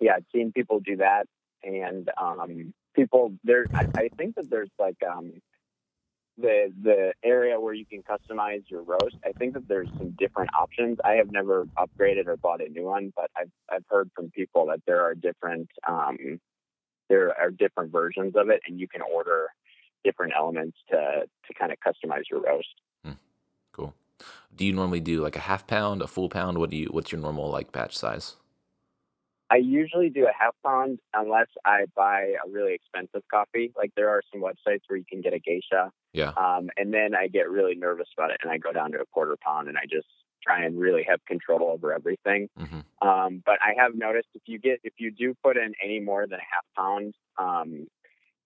yeah, 0.00 0.12
I've 0.16 0.26
seen 0.32 0.52
people 0.52 0.80
do 0.80 0.96
that, 0.98 1.26
and 1.64 2.08
um, 2.16 2.72
people 2.94 3.34
there. 3.42 3.66
I, 3.74 3.86
I 3.96 4.08
think 4.16 4.36
that 4.36 4.48
there's 4.50 4.70
like 4.78 4.98
um, 5.02 5.32
the 6.38 6.72
the 6.82 7.12
area 7.22 7.60
where 7.60 7.74
you 7.74 7.84
can 7.84 8.02
customize 8.02 8.62
your 8.68 8.82
roast, 8.82 9.16
I 9.24 9.32
think 9.32 9.54
that 9.54 9.68
there's 9.68 9.88
some 9.98 10.10
different 10.18 10.50
options. 10.58 10.98
I 11.04 11.12
have 11.12 11.30
never 11.30 11.66
upgraded 11.76 12.26
or 12.26 12.36
bought 12.36 12.60
a 12.62 12.68
new 12.68 12.84
one, 12.84 13.12
but 13.14 13.30
I've 13.36 13.50
I've 13.70 13.84
heard 13.88 14.10
from 14.14 14.30
people 14.30 14.66
that 14.66 14.80
there 14.86 15.02
are 15.02 15.14
different 15.14 15.68
um, 15.86 16.40
there 17.08 17.38
are 17.38 17.50
different 17.50 17.92
versions 17.92 18.34
of 18.36 18.48
it, 18.48 18.62
and 18.66 18.80
you 18.80 18.88
can 18.88 19.02
order 19.02 19.48
different 20.04 20.32
elements 20.36 20.78
to 20.90 20.96
to 20.96 21.54
kind 21.58 21.72
of 21.72 21.78
customize 21.78 22.24
your 22.30 22.40
roast. 22.40 22.80
Hmm. 23.04 23.12
Cool. 23.72 23.94
Do 24.54 24.64
you 24.64 24.72
normally 24.72 25.00
do 25.00 25.20
like 25.22 25.36
a 25.36 25.40
half 25.40 25.66
pound, 25.66 26.02
a 26.02 26.06
full 26.06 26.28
pound? 26.28 26.58
What 26.58 26.70
do 26.70 26.76
you? 26.76 26.88
What's 26.90 27.12
your 27.12 27.20
normal 27.20 27.50
like 27.50 27.72
batch 27.72 27.96
size? 27.96 28.36
I 29.52 29.56
usually 29.56 30.08
do 30.08 30.24
a 30.24 30.32
half 30.32 30.54
pound 30.64 30.98
unless 31.12 31.48
I 31.66 31.84
buy 31.94 32.32
a 32.42 32.50
really 32.50 32.72
expensive 32.72 33.22
coffee. 33.30 33.70
Like 33.76 33.92
there 33.94 34.08
are 34.08 34.22
some 34.32 34.40
websites 34.40 34.80
where 34.86 34.96
you 34.96 35.04
can 35.06 35.20
get 35.20 35.34
a 35.34 35.38
geisha. 35.38 35.92
Yeah. 36.14 36.32
Um, 36.38 36.70
and 36.78 36.92
then 36.94 37.14
I 37.14 37.28
get 37.28 37.50
really 37.50 37.74
nervous 37.74 38.08
about 38.16 38.30
it 38.30 38.38
and 38.42 38.50
I 38.50 38.56
go 38.56 38.72
down 38.72 38.92
to 38.92 39.00
a 39.00 39.06
quarter 39.12 39.36
pound 39.44 39.68
and 39.68 39.76
I 39.76 39.82
just 39.82 40.06
try 40.42 40.64
and 40.64 40.80
really 40.80 41.04
have 41.06 41.22
control 41.26 41.70
over 41.70 41.92
everything. 41.92 42.48
Mm-hmm. 42.58 43.06
Um, 43.06 43.42
but 43.44 43.58
I 43.60 43.74
have 43.76 43.94
noticed 43.94 44.28
if 44.34 44.42
you 44.46 44.58
get 44.58 44.80
if 44.84 44.94
you 44.96 45.10
do 45.10 45.34
put 45.44 45.58
in 45.58 45.74
any 45.84 46.00
more 46.00 46.26
than 46.26 46.38
a 46.38 46.48
half 46.50 46.64
pound, 46.74 47.14
um, 47.36 47.88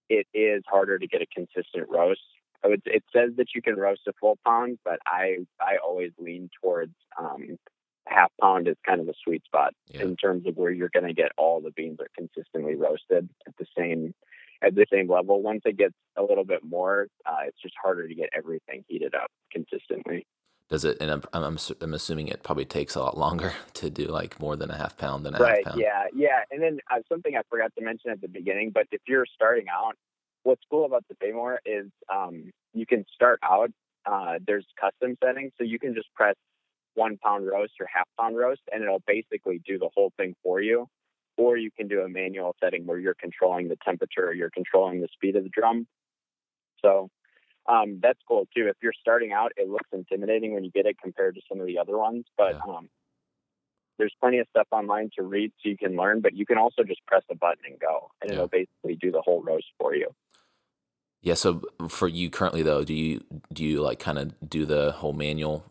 it 0.09 0.27
is 0.33 0.61
harder 0.67 0.99
to 0.99 1.07
get 1.07 1.21
a 1.21 1.27
consistent 1.33 1.89
roast. 1.89 2.19
Would, 2.65 2.81
it 2.85 3.03
says 3.15 3.31
that 3.37 3.47
you 3.55 3.61
can 3.61 3.75
roast 3.75 4.01
a 4.09 4.13
full 4.19 4.37
pound, 4.45 4.79
but 4.83 4.99
I 5.05 5.37
I 5.61 5.77
always 5.81 6.11
lean 6.17 6.49
towards 6.61 6.95
pound 8.57 8.67
is 8.67 8.75
kind 8.85 9.01
of 9.01 9.07
a 9.07 9.13
sweet 9.23 9.43
spot 9.45 9.73
yeah. 9.89 10.01
in 10.01 10.15
terms 10.15 10.45
of 10.47 10.55
where 10.55 10.71
you're 10.71 10.89
going 10.93 11.05
to 11.05 11.13
get 11.13 11.31
all 11.37 11.61
the 11.61 11.71
beans 11.71 11.99
are 11.99 12.07
consistently 12.15 12.75
roasted 12.75 13.29
at 13.47 13.53
the 13.57 13.65
same 13.77 14.13
at 14.63 14.73
the 14.73 14.85
same 14.91 15.09
level. 15.09 15.41
Once 15.41 15.61
it 15.65 15.77
gets 15.77 15.93
a 16.17 16.23
little 16.23 16.43
bit 16.43 16.63
more, 16.63 17.07
uh, 17.25 17.45
it's 17.45 17.61
just 17.61 17.75
harder 17.81 18.07
to 18.07 18.15
get 18.15 18.29
everything 18.35 18.83
heated 18.87 19.13
up 19.13 19.29
consistently. 19.51 20.25
Does 20.69 20.83
it? 20.83 20.97
And 20.99 21.11
I'm, 21.11 21.23
I'm, 21.31 21.57
I'm 21.79 21.93
assuming 21.93 22.27
it 22.27 22.43
probably 22.43 22.65
takes 22.65 22.95
a 22.95 22.99
lot 22.99 23.17
longer 23.17 23.53
to 23.75 23.89
do 23.89 24.05
like 24.05 24.39
more 24.39 24.55
than 24.55 24.71
a 24.71 24.77
half 24.77 24.97
pound 24.97 25.25
than 25.25 25.35
a 25.35 25.39
right, 25.39 25.57
half 25.63 25.73
pound. 25.73 25.79
Yeah, 25.79 26.05
yeah. 26.13 26.41
And 26.49 26.61
then 26.61 26.79
uh, 26.91 26.99
something 27.07 27.35
I 27.35 27.41
forgot 27.49 27.71
to 27.77 27.85
mention 27.85 28.11
at 28.11 28.19
the 28.19 28.27
beginning, 28.27 28.71
but 28.73 28.87
if 28.91 29.01
you're 29.07 29.25
starting 29.33 29.65
out, 29.69 29.95
what's 30.43 30.61
cool 30.69 30.85
about 30.85 31.05
the 31.07 31.15
Behmor 31.15 31.57
is 31.65 31.91
um, 32.13 32.51
you 32.73 32.85
can 32.85 33.05
start 33.13 33.39
out. 33.43 33.69
Uh, 34.05 34.39
there's 34.45 34.65
custom 34.79 35.17
settings, 35.23 35.51
so 35.57 35.63
you 35.63 35.77
can 35.77 35.93
just 35.93 36.07
press 36.15 36.35
one 36.97 37.17
pound 37.17 37.47
roast 37.47 37.73
or 37.79 37.87
half 37.93 38.07
pound 38.19 38.35
roast, 38.37 38.61
and 38.71 38.83
it'll 38.83 39.03
basically 39.05 39.61
do 39.65 39.77
the 39.77 39.89
whole 39.95 40.11
thing 40.17 40.35
for 40.43 40.59
you. 40.61 40.87
or 41.37 41.55
you 41.55 41.69
can 41.71 41.87
do 41.87 42.01
a 42.01 42.09
manual 42.09 42.55
setting 42.61 42.85
where 42.85 42.97
you're 42.97 43.13
controlling 43.13 43.69
the 43.69 43.77
temperature, 43.85 44.33
you're 44.33 44.49
controlling 44.49 45.01
the 45.01 45.07
speed 45.13 45.35
of 45.35 45.43
the 45.43 45.49
drum. 45.49 45.87
So 46.83 47.09
um, 47.67 47.99
that's 48.01 48.19
cool 48.27 48.47
too. 48.55 48.67
If 48.67 48.77
you're 48.81 48.93
starting 48.99 49.31
out, 49.31 49.51
it 49.55 49.69
looks 49.69 49.89
intimidating 49.93 50.53
when 50.53 50.63
you 50.63 50.71
get 50.71 50.85
it 50.85 50.97
compared 51.01 51.35
to 51.35 51.41
some 51.47 51.59
of 51.61 51.67
the 51.67 51.77
other 51.77 51.97
ones, 51.97 52.25
but 52.37 52.53
yeah. 52.53 52.75
um, 52.75 52.89
there's 53.97 54.13
plenty 54.19 54.39
of 54.39 54.47
stuff 54.49 54.67
online 54.71 55.09
to 55.17 55.23
read 55.23 55.51
so 55.61 55.69
you 55.69 55.77
can 55.77 55.95
learn, 55.95 56.21
but 56.21 56.33
you 56.35 56.45
can 56.45 56.57
also 56.57 56.83
just 56.83 57.05
press 57.07 57.23
a 57.31 57.35
button 57.35 57.63
and 57.69 57.79
go, 57.79 58.09
and 58.21 58.29
yeah. 58.31 58.35
it'll 58.35 58.47
basically 58.47 58.95
do 58.95 59.11
the 59.11 59.21
whole 59.21 59.41
roast 59.41 59.67
for 59.79 59.95
you. 59.95 60.09
Yeah. 61.21 61.33
So 61.33 61.61
for 61.89 62.07
you 62.07 62.29
currently 62.29 62.61
though, 62.61 62.83
do 62.83 62.93
you 62.93 63.23
do 63.51 63.63
you 63.63 63.81
like 63.81 63.99
kind 63.99 64.19
of 64.19 64.33
do 64.47 64.65
the 64.65 64.91
whole 64.91 65.13
manual 65.13 65.65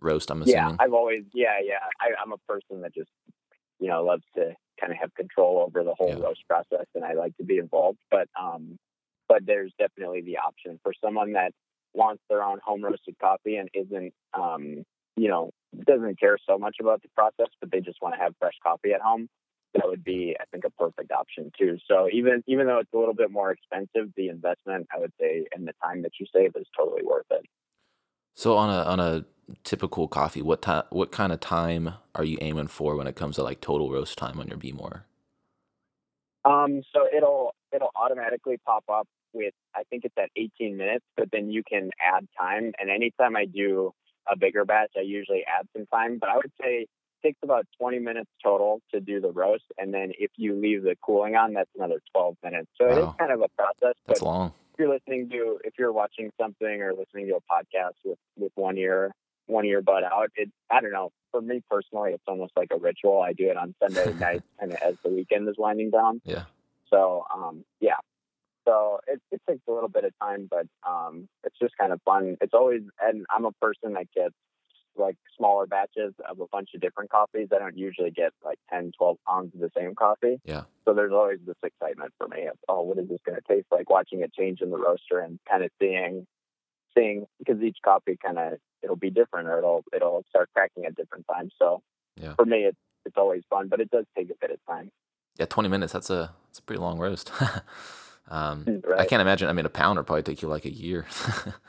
roast? 0.00 0.30
I'm 0.30 0.42
assuming. 0.42 0.56
Yeah, 0.56 0.76
I've 0.78 0.92
always 0.92 1.24
yeah 1.34 1.58
yeah. 1.62 1.78
I, 2.00 2.10
I'm 2.22 2.32
a 2.32 2.38
person 2.48 2.82
that 2.82 2.94
just 2.94 3.10
you 3.78 3.88
know 3.88 4.04
loves 4.04 4.24
to 4.36 4.54
kind 4.80 4.92
of 4.92 4.98
have 4.98 5.14
control 5.14 5.64
over 5.66 5.84
the 5.84 5.94
whole 5.94 6.08
yeah. 6.08 6.24
roast 6.24 6.42
process, 6.48 6.86
and 6.94 7.04
I 7.04 7.14
like 7.14 7.36
to 7.36 7.44
be 7.44 7.58
involved. 7.58 7.98
But 8.10 8.28
um, 8.40 8.78
but 9.28 9.46
there's 9.46 9.72
definitely 9.78 10.22
the 10.22 10.38
option 10.38 10.78
for 10.82 10.92
someone 11.04 11.32
that 11.32 11.52
wants 11.94 12.22
their 12.28 12.42
own 12.42 12.58
home 12.64 12.82
roasted 12.82 13.16
coffee 13.20 13.56
and 13.56 13.68
isn't 13.74 14.12
um, 14.34 14.84
you 15.16 15.28
know 15.28 15.50
doesn't 15.86 16.20
care 16.20 16.38
so 16.46 16.58
much 16.58 16.76
about 16.80 17.02
the 17.02 17.08
process, 17.14 17.52
but 17.60 17.70
they 17.70 17.80
just 17.80 17.98
want 18.02 18.14
to 18.14 18.20
have 18.20 18.34
fresh 18.38 18.54
coffee 18.62 18.92
at 18.92 19.00
home 19.00 19.28
that 19.74 19.88
would 19.88 20.04
be, 20.04 20.36
I 20.38 20.44
think, 20.50 20.64
a 20.64 20.70
perfect 20.70 21.10
option 21.12 21.50
too. 21.58 21.78
So 21.88 22.08
even 22.12 22.42
even 22.46 22.66
though 22.66 22.78
it's 22.78 22.92
a 22.94 22.98
little 22.98 23.14
bit 23.14 23.30
more 23.30 23.50
expensive, 23.50 24.12
the 24.16 24.28
investment 24.28 24.86
I 24.94 24.98
would 24.98 25.12
say 25.20 25.46
and 25.54 25.66
the 25.66 25.72
time 25.82 26.02
that 26.02 26.12
you 26.20 26.26
save 26.34 26.52
is 26.56 26.66
totally 26.76 27.02
worth 27.02 27.26
it. 27.30 27.44
So 28.34 28.56
on 28.56 28.70
a 28.70 28.82
on 28.82 29.00
a 29.00 29.24
typical 29.64 30.08
coffee, 30.08 30.42
what 30.42 30.62
time 30.62 30.84
what 30.90 31.12
kind 31.12 31.32
of 31.32 31.40
time 31.40 31.94
are 32.14 32.24
you 32.24 32.38
aiming 32.40 32.68
for 32.68 32.96
when 32.96 33.06
it 33.06 33.16
comes 33.16 33.36
to 33.36 33.42
like 33.42 33.60
total 33.60 33.90
roast 33.90 34.18
time 34.18 34.38
on 34.38 34.48
your 34.48 34.58
Behmor? 34.58 35.02
Um, 36.44 36.82
so 36.92 37.06
it'll 37.14 37.54
it'll 37.72 37.92
automatically 37.96 38.58
pop 38.66 38.84
up 38.88 39.06
with 39.32 39.54
I 39.74 39.82
think 39.90 40.04
it's 40.04 40.14
at 40.18 40.30
18 40.36 40.76
minutes, 40.76 41.04
but 41.16 41.28
then 41.32 41.50
you 41.50 41.62
can 41.68 41.90
add 42.00 42.26
time. 42.38 42.72
And 42.78 42.90
anytime 42.90 43.36
I 43.36 43.46
do 43.46 43.92
a 44.30 44.36
bigger 44.36 44.64
batch, 44.64 44.92
I 44.96 45.00
usually 45.00 45.44
add 45.46 45.66
some 45.76 45.86
time. 45.86 46.18
But 46.18 46.30
I 46.30 46.36
would 46.36 46.52
say 46.60 46.82
it 46.82 46.88
takes 47.22 47.38
about 47.42 47.66
20 47.80 47.98
minutes 47.98 48.30
total 48.42 48.80
to 48.92 49.00
do 49.00 49.20
the 49.20 49.30
roast. 49.30 49.64
And 49.78 49.92
then 49.92 50.12
if 50.18 50.30
you 50.36 50.54
leave 50.54 50.82
the 50.82 50.96
cooling 51.04 51.34
on, 51.36 51.54
that's 51.54 51.70
another 51.76 52.00
12 52.12 52.36
minutes. 52.42 52.68
So 52.80 52.86
wow. 52.86 52.92
it 52.92 52.98
is 52.98 53.08
kind 53.18 53.32
of 53.32 53.40
a 53.40 53.48
process. 53.56 53.94
That's 54.06 54.22
long. 54.22 54.52
If 54.72 54.78
you're 54.78 54.92
listening 54.92 55.28
to, 55.30 55.58
if 55.64 55.74
you're 55.78 55.92
watching 55.92 56.30
something 56.40 56.82
or 56.82 56.92
listening 56.94 57.28
to 57.28 57.36
a 57.36 57.40
podcast 57.40 57.94
with, 58.04 58.18
with 58.38 58.52
one 58.54 58.78
ear, 58.78 59.12
one 59.46 59.64
ear 59.64 59.82
bud 59.82 60.02
out, 60.04 60.30
it, 60.36 60.50
I 60.70 60.80
don't 60.80 60.92
know. 60.92 61.10
For 61.30 61.40
me 61.40 61.62
personally, 61.70 62.12
it's 62.12 62.22
almost 62.26 62.52
like 62.56 62.68
a 62.72 62.78
ritual. 62.78 63.22
I 63.22 63.32
do 63.32 63.50
it 63.50 63.56
on 63.56 63.74
Sunday 63.82 64.12
night 64.18 64.42
and 64.58 64.72
as 64.82 64.96
the 65.02 65.10
weekend 65.10 65.48
is 65.48 65.56
winding 65.58 65.90
down. 65.90 66.20
Yeah. 66.24 66.44
So, 66.90 67.24
um, 67.34 67.64
yeah. 67.80 67.96
So 68.66 69.00
it, 69.06 69.20
it 69.30 69.40
takes 69.48 69.62
a 69.68 69.72
little 69.72 69.88
bit 69.88 70.04
of 70.04 70.12
time, 70.20 70.48
but 70.48 70.66
um, 70.88 71.28
it's 71.44 71.58
just 71.58 71.76
kind 71.76 71.92
of 71.92 72.00
fun. 72.04 72.36
It's 72.40 72.54
always, 72.54 72.82
and 73.00 73.26
I'm 73.34 73.44
a 73.44 73.52
person 73.52 73.94
that 73.94 74.12
gets 74.14 74.34
like 74.96 75.16
smaller 75.36 75.66
batches 75.66 76.12
of 76.28 76.40
a 76.40 76.46
bunch 76.52 76.70
of 76.74 76.80
different 76.80 77.10
coffees. 77.10 77.48
I 77.54 77.58
don't 77.58 77.76
usually 77.76 78.10
get 78.10 78.32
like 78.44 78.58
10, 78.70 78.92
12 78.96 79.16
pounds 79.26 79.54
of 79.54 79.60
the 79.60 79.70
same 79.76 79.94
coffee. 79.94 80.40
Yeah. 80.44 80.64
So 80.84 80.94
there's 80.94 81.12
always 81.12 81.38
this 81.46 81.56
excitement 81.62 82.12
for 82.18 82.28
me 82.28 82.46
of, 82.46 82.56
oh, 82.68 82.82
what 82.82 82.98
is 82.98 83.08
this 83.08 83.20
going 83.24 83.38
to 83.40 83.54
taste 83.54 83.68
like? 83.70 83.88
Watching 83.88 84.20
it 84.20 84.32
change 84.34 84.60
in 84.60 84.70
the 84.70 84.78
roaster 84.78 85.20
and 85.20 85.38
kind 85.48 85.64
of 85.64 85.70
seeing, 85.80 86.26
seeing 86.96 87.26
because 87.38 87.62
each 87.62 87.78
coffee 87.84 88.18
kind 88.24 88.38
of 88.38 88.54
it'll 88.82 88.96
be 88.96 89.10
different 89.10 89.48
or 89.48 89.58
it'll 89.58 89.84
it'll 89.94 90.24
start 90.28 90.50
cracking 90.54 90.84
at 90.84 90.94
different 90.94 91.26
times. 91.32 91.52
So 91.58 91.82
yeah. 92.16 92.34
for 92.34 92.44
me, 92.44 92.64
it's 92.64 92.78
it's 93.04 93.16
always 93.16 93.42
fun, 93.50 93.68
but 93.68 93.80
it 93.80 93.90
does 93.90 94.04
take 94.16 94.30
a 94.30 94.34
bit 94.40 94.50
of 94.50 94.58
time. 94.68 94.90
Yeah, 95.38 95.46
20 95.46 95.68
minutes. 95.68 95.92
That's 95.92 96.10
a 96.10 96.32
that's 96.48 96.58
a 96.58 96.62
pretty 96.62 96.80
long 96.80 96.98
roast. 96.98 97.32
um, 98.28 98.82
right. 98.84 99.00
I 99.00 99.06
can't 99.06 99.22
imagine. 99.22 99.48
I 99.48 99.52
mean, 99.52 99.66
a 99.66 99.70
pound 99.70 99.98
would 99.98 100.06
probably 100.06 100.22
take 100.22 100.42
you 100.42 100.48
like 100.48 100.64
a 100.64 100.72
year. 100.72 101.06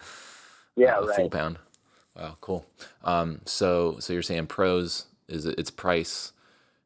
yeah, 0.76 0.98
uh, 0.98 1.02
a 1.02 1.08
right. 1.08 1.16
full 1.16 1.30
pound. 1.30 1.58
Wow, 2.16 2.38
cool. 2.42 2.66
Um, 3.04 3.42
so 3.46 3.98
so 4.00 4.14
you're 4.14 4.22
saying 4.22 4.48
pros 4.48 5.08
is 5.28 5.46
its 5.46 5.72
price 5.72 6.34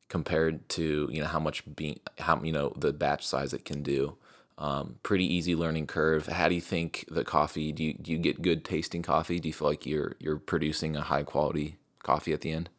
compared 0.09 0.67
to 0.69 1.09
you 1.11 1.21
know 1.21 1.27
how 1.27 1.39
much 1.39 1.63
being 1.75 1.99
how 2.19 2.41
you 2.41 2.51
know 2.51 2.73
the 2.77 2.93
batch 2.93 3.25
size 3.25 3.53
it 3.53 3.65
can 3.65 3.83
do. 3.83 4.15
Um, 4.59 4.95
pretty 5.03 5.31
easy 5.31 5.55
learning 5.55 5.87
curve. 5.87 6.25
How 6.25 6.49
do 6.49 6.55
you 6.55 6.61
think 6.61 7.05
the 7.09 7.23
coffee? 7.23 7.71
Do 7.71 7.83
you 7.83 7.93
do 7.93 8.11
you 8.11 8.17
get 8.17 8.41
good 8.41 8.65
tasting 8.65 9.03
coffee? 9.03 9.39
Do 9.39 9.49
you 9.49 9.53
feel 9.53 9.67
like 9.67 9.85
you're 9.85 10.15
you're 10.19 10.37
producing 10.37 10.95
a 10.95 11.01
high 11.01 11.23
quality 11.23 11.77
coffee 12.01 12.33
at 12.33 12.41
the 12.41 12.51
end? 12.51 12.69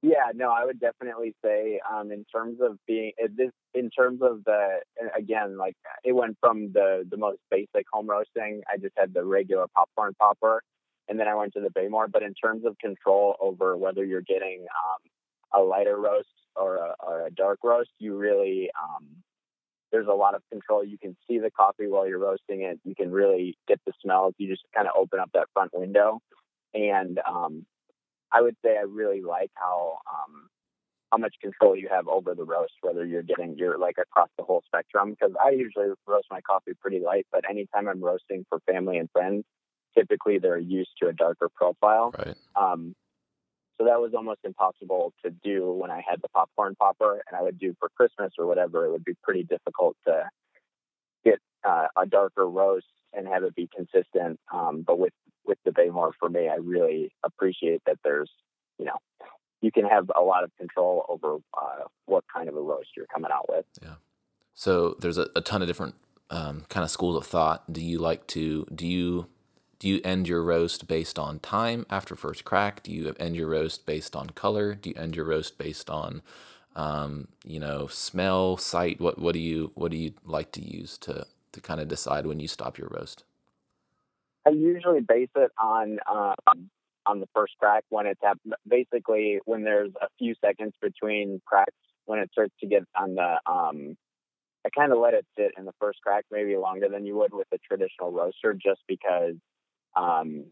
Yeah, 0.00 0.30
no, 0.32 0.50
I 0.50 0.64
would 0.64 0.80
definitely 0.80 1.34
say 1.44 1.80
um, 1.92 2.12
in 2.12 2.24
terms 2.24 2.60
of 2.62 2.78
being 2.86 3.12
this 3.36 3.50
in 3.74 3.90
terms 3.90 4.20
of 4.22 4.42
the 4.44 4.78
again 5.16 5.58
like 5.58 5.76
it 6.02 6.12
went 6.12 6.38
from 6.40 6.72
the 6.72 7.04
the 7.10 7.16
most 7.18 7.40
basic 7.50 7.84
home 7.92 8.08
roasting. 8.08 8.62
I 8.72 8.78
just 8.78 8.94
had 8.96 9.12
the 9.12 9.24
regular 9.24 9.66
popcorn 9.74 10.14
popper 10.18 10.62
and 11.08 11.18
then 11.18 11.26
I 11.26 11.34
went 11.34 11.54
to 11.54 11.60
the 11.60 11.70
Behmor. 11.70 12.10
But 12.10 12.22
in 12.22 12.34
terms 12.34 12.64
of 12.64 12.78
control 12.78 13.36
over 13.40 13.76
whether 13.76 14.04
you're 14.04 14.20
getting 14.22 14.66
um, 14.84 15.60
a 15.60 15.64
lighter 15.64 15.96
roast 15.96 16.28
or 16.54 16.76
a, 16.76 16.94
or 17.00 17.26
a, 17.26 17.30
dark 17.30 17.60
roast, 17.64 17.90
you 17.98 18.16
really 18.16 18.70
um, 18.82 19.06
there's 19.92 20.06
a 20.06 20.14
lot 20.14 20.34
of 20.34 20.42
control. 20.50 20.84
You 20.84 20.98
can 20.98 21.16
see 21.26 21.38
the 21.38 21.50
coffee 21.50 21.86
while 21.86 22.06
you're 22.06 22.18
roasting 22.18 22.62
it. 22.62 22.78
You 22.84 22.94
can 22.94 23.10
really 23.10 23.56
get 23.66 23.80
the 23.86 23.92
smells. 24.02 24.34
You 24.38 24.48
just 24.48 24.62
kind 24.74 24.86
of 24.86 24.94
open 24.96 25.20
up 25.20 25.30
that 25.34 25.46
front 25.52 25.70
window, 25.74 26.20
and 26.74 27.20
um, 27.28 27.66
I 28.32 28.42
would 28.42 28.56
say 28.64 28.76
I 28.76 28.82
really 28.82 29.22
like 29.22 29.50
how 29.54 29.98
um, 30.10 30.48
how 31.10 31.18
much 31.18 31.34
control 31.40 31.76
you 31.76 31.88
have 31.90 32.06
over 32.08 32.34
the 32.34 32.44
roast, 32.44 32.74
whether 32.82 33.04
you're 33.06 33.22
getting 33.22 33.56
your 33.56 33.78
like 33.78 33.96
across 33.98 34.28
the 34.36 34.44
whole 34.44 34.62
spectrum. 34.66 35.10
Because 35.10 35.34
I 35.42 35.50
usually 35.50 35.86
roast 36.06 36.26
my 36.30 36.40
coffee 36.42 36.72
pretty 36.80 37.00
light, 37.00 37.26
but 37.32 37.48
anytime 37.48 37.88
I'm 37.88 38.02
roasting 38.02 38.44
for 38.48 38.60
family 38.70 38.98
and 38.98 39.08
friends, 39.10 39.44
typically 39.96 40.38
they're 40.38 40.58
used 40.58 40.90
to 41.02 41.08
a 41.08 41.12
darker 41.12 41.48
profile. 41.54 42.14
Right. 42.18 42.36
Um, 42.56 42.94
so 43.78 43.84
that 43.84 44.00
was 44.00 44.12
almost 44.14 44.40
impossible 44.44 45.12
to 45.24 45.30
do 45.30 45.70
when 45.72 45.90
I 45.90 46.02
had 46.08 46.20
the 46.20 46.28
popcorn 46.28 46.74
popper, 46.74 47.22
and 47.26 47.38
I 47.38 47.42
would 47.42 47.58
do 47.58 47.74
for 47.78 47.88
Christmas 47.96 48.32
or 48.36 48.46
whatever. 48.46 48.84
It 48.84 48.90
would 48.90 49.04
be 49.04 49.14
pretty 49.22 49.44
difficult 49.44 49.96
to 50.06 50.28
get 51.24 51.38
uh, 51.66 51.86
a 51.96 52.04
darker 52.04 52.48
roast 52.48 52.86
and 53.12 53.28
have 53.28 53.44
it 53.44 53.54
be 53.54 53.68
consistent. 53.74 54.40
Um, 54.52 54.82
but 54.86 54.98
with 54.98 55.12
with 55.46 55.58
the 55.64 55.70
Behmor, 55.70 56.10
for 56.18 56.28
me, 56.28 56.48
I 56.48 56.56
really 56.56 57.12
appreciate 57.24 57.82
that 57.86 57.98
there's 58.02 58.30
you 58.78 58.84
know 58.84 58.96
you 59.62 59.70
can 59.70 59.84
have 59.84 60.10
a 60.16 60.22
lot 60.22 60.42
of 60.42 60.50
control 60.58 61.04
over 61.08 61.36
uh, 61.56 61.84
what 62.06 62.24
kind 62.34 62.48
of 62.48 62.56
a 62.56 62.60
roast 62.60 62.88
you're 62.96 63.06
coming 63.06 63.30
out 63.32 63.48
with. 63.48 63.64
Yeah. 63.80 63.94
So 64.54 64.96
there's 65.00 65.18
a, 65.18 65.28
a 65.36 65.40
ton 65.40 65.62
of 65.62 65.68
different 65.68 65.94
um, 66.30 66.64
kind 66.68 66.82
of 66.82 66.90
schools 66.90 67.16
of 67.16 67.26
thought. 67.26 67.72
Do 67.72 67.80
you 67.80 67.98
like 67.98 68.26
to 68.28 68.66
do 68.74 68.86
you 68.86 69.28
do 69.78 69.88
you 69.88 70.00
end 70.02 70.26
your 70.26 70.42
roast 70.42 70.88
based 70.88 71.18
on 71.18 71.38
time 71.38 71.86
after 71.88 72.16
first 72.16 72.44
crack? 72.44 72.82
Do 72.82 72.92
you 72.92 73.14
end 73.20 73.36
your 73.36 73.48
roast 73.48 73.86
based 73.86 74.16
on 74.16 74.30
color? 74.30 74.74
Do 74.74 74.90
you 74.90 74.96
end 74.96 75.14
your 75.14 75.24
roast 75.24 75.56
based 75.56 75.88
on, 75.88 76.22
um, 76.74 77.28
you 77.44 77.60
know, 77.60 77.86
smell, 77.86 78.56
sight? 78.56 79.00
What 79.00 79.18
what 79.18 79.34
do 79.34 79.38
you 79.38 79.70
what 79.74 79.92
do 79.92 79.96
you 79.96 80.14
like 80.24 80.50
to 80.52 80.60
use 80.60 80.98
to 80.98 81.26
to 81.52 81.60
kind 81.60 81.80
of 81.80 81.86
decide 81.88 82.26
when 82.26 82.40
you 82.40 82.48
stop 82.48 82.76
your 82.76 82.88
roast? 82.88 83.24
I 84.46 84.50
usually 84.50 85.00
base 85.00 85.28
it 85.36 85.52
on 85.58 85.98
um, 86.10 86.70
on 87.06 87.20
the 87.20 87.28
first 87.32 87.54
crack 87.60 87.84
when 87.88 88.06
it's 88.06 88.20
at, 88.26 88.36
basically 88.66 89.38
when 89.44 89.62
there's 89.62 89.92
a 90.02 90.08
few 90.18 90.34
seconds 90.44 90.74
between 90.82 91.40
cracks 91.46 91.72
when 92.06 92.18
it 92.18 92.30
starts 92.32 92.54
to 92.60 92.66
get 92.66 92.82
on 92.96 93.14
the 93.14 93.38
um, 93.46 93.96
I 94.64 94.70
kind 94.70 94.92
of 94.92 94.98
let 94.98 95.14
it 95.14 95.24
sit 95.36 95.52
in 95.56 95.66
the 95.66 95.72
first 95.78 96.00
crack 96.02 96.24
maybe 96.32 96.56
longer 96.56 96.88
than 96.88 97.06
you 97.06 97.16
would 97.16 97.32
with 97.32 97.46
a 97.52 97.58
traditional 97.58 98.10
roaster 98.10 98.54
just 98.54 98.80
because 98.88 99.34
um, 99.96 100.44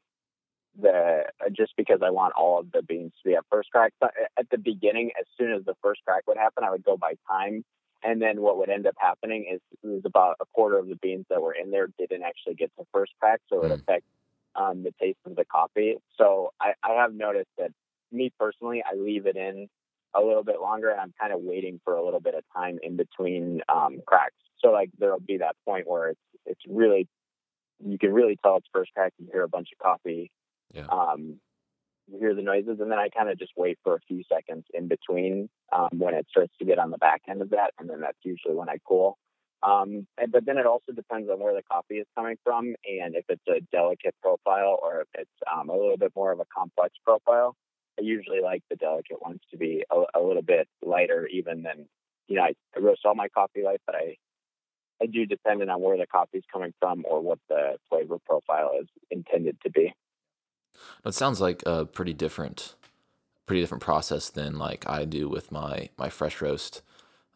the 0.81 1.25
just 1.57 1.73
because 1.77 2.01
I 2.03 2.11
want 2.11 2.35
all 2.37 2.61
of 2.61 2.71
the 2.73 2.83
beans 2.83 3.13
to 3.23 3.31
be 3.31 3.35
at 3.35 3.45
first 3.51 3.71
crack. 3.71 3.93
But 4.01 4.13
at 4.39 4.49
the 4.51 4.59
beginning, 4.59 5.11
as 5.19 5.27
soon 5.39 5.53
as 5.53 5.65
the 5.65 5.75
first 5.83 6.01
crack 6.05 6.27
would 6.27 6.37
happen, 6.37 6.65
I 6.65 6.71
would 6.71 6.85
go 6.85 6.97
by 6.97 7.15
time. 7.29 7.65
And 8.03 8.21
then 8.21 8.41
what 8.41 8.59
would 8.59 8.69
end 8.69 8.87
up 8.87 8.95
happening 8.99 9.47
is 9.53 9.61
it 9.83 9.87
was 9.87 10.03
about 10.05 10.37
a 10.41 10.45
quarter 10.53 10.79
of 10.79 10.89
the 10.89 10.97
beans 10.97 11.25
that 11.31 11.41
were 11.41 11.55
in 11.55 11.71
there 11.71 11.89
didn't 11.99 12.23
actually 12.23 12.55
get 12.55 12.71
to 12.79 12.85
first 12.93 13.13
crack, 13.19 13.41
so 13.49 13.63
it 13.65 13.71
mm. 13.71 13.75
affects 13.75 14.09
um, 14.55 14.83
the 14.83 14.93
taste 15.01 15.19
of 15.25 15.35
the 15.35 15.45
coffee. 15.45 15.97
So 16.17 16.51
I, 16.61 16.75
I 16.83 16.93
have 16.95 17.15
noticed 17.15 17.51
that 17.59 17.71
me 18.13 18.31
personally, 18.39 18.83
I 18.85 18.97
leave 18.97 19.27
it 19.27 19.37
in 19.37 19.69
a 20.15 20.21
little 20.21 20.45
bit 20.45 20.61
longer, 20.61 20.91
and 20.91 21.01
I'm 21.01 21.15
kind 21.21 21.33
of 21.33 21.41
waiting 21.41 21.81
for 21.85 21.95
a 21.95 22.05
little 22.05 22.21
bit 22.21 22.35
of 22.35 22.45
time 22.55 22.79
in 22.83 22.97
between 22.97 23.63
um, 23.69 24.01
cracks. 24.07 24.35
So 24.61 24.69
like 24.71 24.91
there'll 24.99 25.21
be 25.21 25.39
that 25.39 25.57
point 25.65 25.89
where 25.89 26.11
it's 26.11 26.21
it's 26.45 26.63
really 26.69 27.09
you 27.85 27.99
can 27.99 28.13
really 28.13 28.37
tell 28.43 28.57
it's 28.57 28.67
first 28.73 28.93
crack. 28.95 29.13
You 29.19 29.29
hear 29.33 29.43
a 29.43 29.49
bunch 29.49 29.69
of 29.73 29.79
coffee. 29.79 30.31
Yeah. 30.73 30.87
Um, 30.87 31.41
you 32.09 32.19
hear 32.19 32.35
the 32.35 32.43
noises, 32.43 32.79
and 32.81 32.91
then 32.91 32.99
I 32.99 33.09
kind 33.09 33.29
of 33.29 33.39
just 33.39 33.53
wait 33.57 33.79
for 33.83 33.95
a 33.95 34.01
few 34.07 34.23
seconds 34.33 34.65
in 34.73 34.89
between 34.89 35.49
um, 35.73 35.91
when 35.95 36.15
it 36.15 36.27
starts 36.31 36.53
to 36.59 36.65
get 36.65 36.79
on 36.79 36.91
the 36.91 36.99
back 36.99 37.23
end 37.29 37.43
of 37.43 37.51
that, 37.51 37.73
and 37.79 37.91
then 37.91 38.01
that's 38.01 38.19
usually 38.23 38.55
when 38.55 38.69
I 38.69 38.79
cool. 38.87 39.19
Um, 39.63 40.07
and, 40.19 40.31
but 40.31 40.47
then 40.47 40.59
it 40.59 40.67
also 40.67 40.93
depends 40.93 41.29
on 41.31 41.41
where 41.41 41.55
the 41.55 41.63
coffee 41.63 41.97
is 41.97 42.07
coming 42.15 42.37
from, 42.45 42.75
and 42.87 43.17
if 43.17 43.25
it's 43.29 43.43
a 43.49 43.61
delicate 43.73 44.15
profile 44.23 44.79
or 44.81 45.01
if 45.01 45.09
it's 45.15 45.31
um, 45.53 45.69
a 45.69 45.73
little 45.73 45.97
bit 45.97 46.13
more 46.15 46.31
of 46.33 46.41
a 46.41 46.47
complex 46.57 46.95
profile. 47.05 47.57
I 47.99 48.03
usually 48.03 48.43
like 48.43 48.63
the 48.69 48.77
delicate 48.77 49.23
ones 49.23 49.41
to 49.51 49.57
be 49.57 49.83
a, 49.91 50.19
a 50.19 50.21
little 50.21 50.43
bit 50.43 50.69
lighter, 50.83 51.27
even 51.29 51.63
than 51.63 51.89
you 52.29 52.37
know. 52.37 52.43
I, 52.43 52.55
I 52.77 52.81
roast 52.81 53.01
all 53.07 53.15
my 53.15 53.29
coffee 53.29 53.63
light, 53.65 53.81
but 53.87 53.95
I 53.95 54.17
I 55.03 55.07
do 55.07 55.27
depending 55.27 55.69
on 55.69 55.81
where 55.81 55.97
the 55.97 56.07
coffee 56.07 56.39
is 56.39 56.45
coming 56.53 56.73
from 56.79 57.05
or 57.09 57.21
what 57.21 57.39
the 57.49 57.77
flavor 57.89 58.19
profile 58.25 58.71
is 58.81 58.89
intended 59.11 59.59
to 59.63 59.71
be. 59.71 59.95
It 61.05 61.15
sounds 61.15 61.41
like 61.41 61.63
a 61.67 61.85
pretty 61.85 62.13
different, 62.13 62.75
pretty 63.47 63.61
different 63.61 63.83
process 63.83 64.31
than 64.31 64.59
like 64.59 64.89
I 64.89 65.05
do 65.05 65.29
with 65.29 65.53
my 65.53 65.91
my 65.97 66.09
fresh 66.09 66.41
roast. 66.41 66.83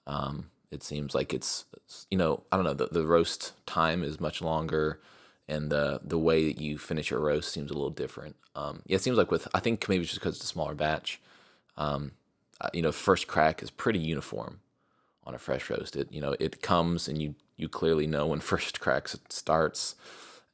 Um, 0.07 0.50
it 0.71 0.83
seems 0.83 1.14
like 1.14 1.33
it's 1.33 1.67
you 2.11 2.19
know 2.19 2.43
I 2.50 2.57
don't 2.57 2.64
know 2.64 2.75
the, 2.75 2.88
the 2.90 3.07
roast 3.07 3.52
time 3.67 4.02
is 4.02 4.21
much 4.21 4.43
longer, 4.43 5.00
and 5.49 5.71
the 5.71 6.00
the 6.02 6.19
way 6.19 6.47
that 6.47 6.61
you 6.61 6.79
finish 6.79 7.11
your 7.11 7.21
roast 7.21 7.52
seems 7.52 7.71
a 7.71 7.75
little 7.75 7.90
different. 7.90 8.37
Um, 8.55 8.83
yeah, 8.87 8.97
it 8.97 9.02
seems 9.02 9.17
like 9.17 9.31
with 9.31 9.49
I 9.55 9.61
think 9.61 9.88
maybe 9.88 10.05
just 10.05 10.14
because 10.14 10.37
it's 10.37 10.45
a 10.45 10.49
smaller 10.49 10.75
batch, 10.75 11.21
um, 11.76 12.12
uh, 12.61 12.69
you 12.73 12.83
know, 12.83 12.93
first 12.93 13.26
crack 13.26 13.62
is 13.62 13.71
pretty 13.71 13.99
uniform 13.99 14.61
on 15.25 15.35
a 15.35 15.38
fresh 15.38 15.71
roast. 15.71 15.97
It 15.97 16.12
you 16.12 16.21
know 16.21 16.37
it 16.38 16.62
comes 16.62 17.09
and 17.09 17.21
you 17.21 17.35
you 17.61 17.69
clearly 17.69 18.07
know 18.07 18.26
when 18.26 18.40
first 18.52 18.81
crack 18.81 19.09
starts, 19.29 19.95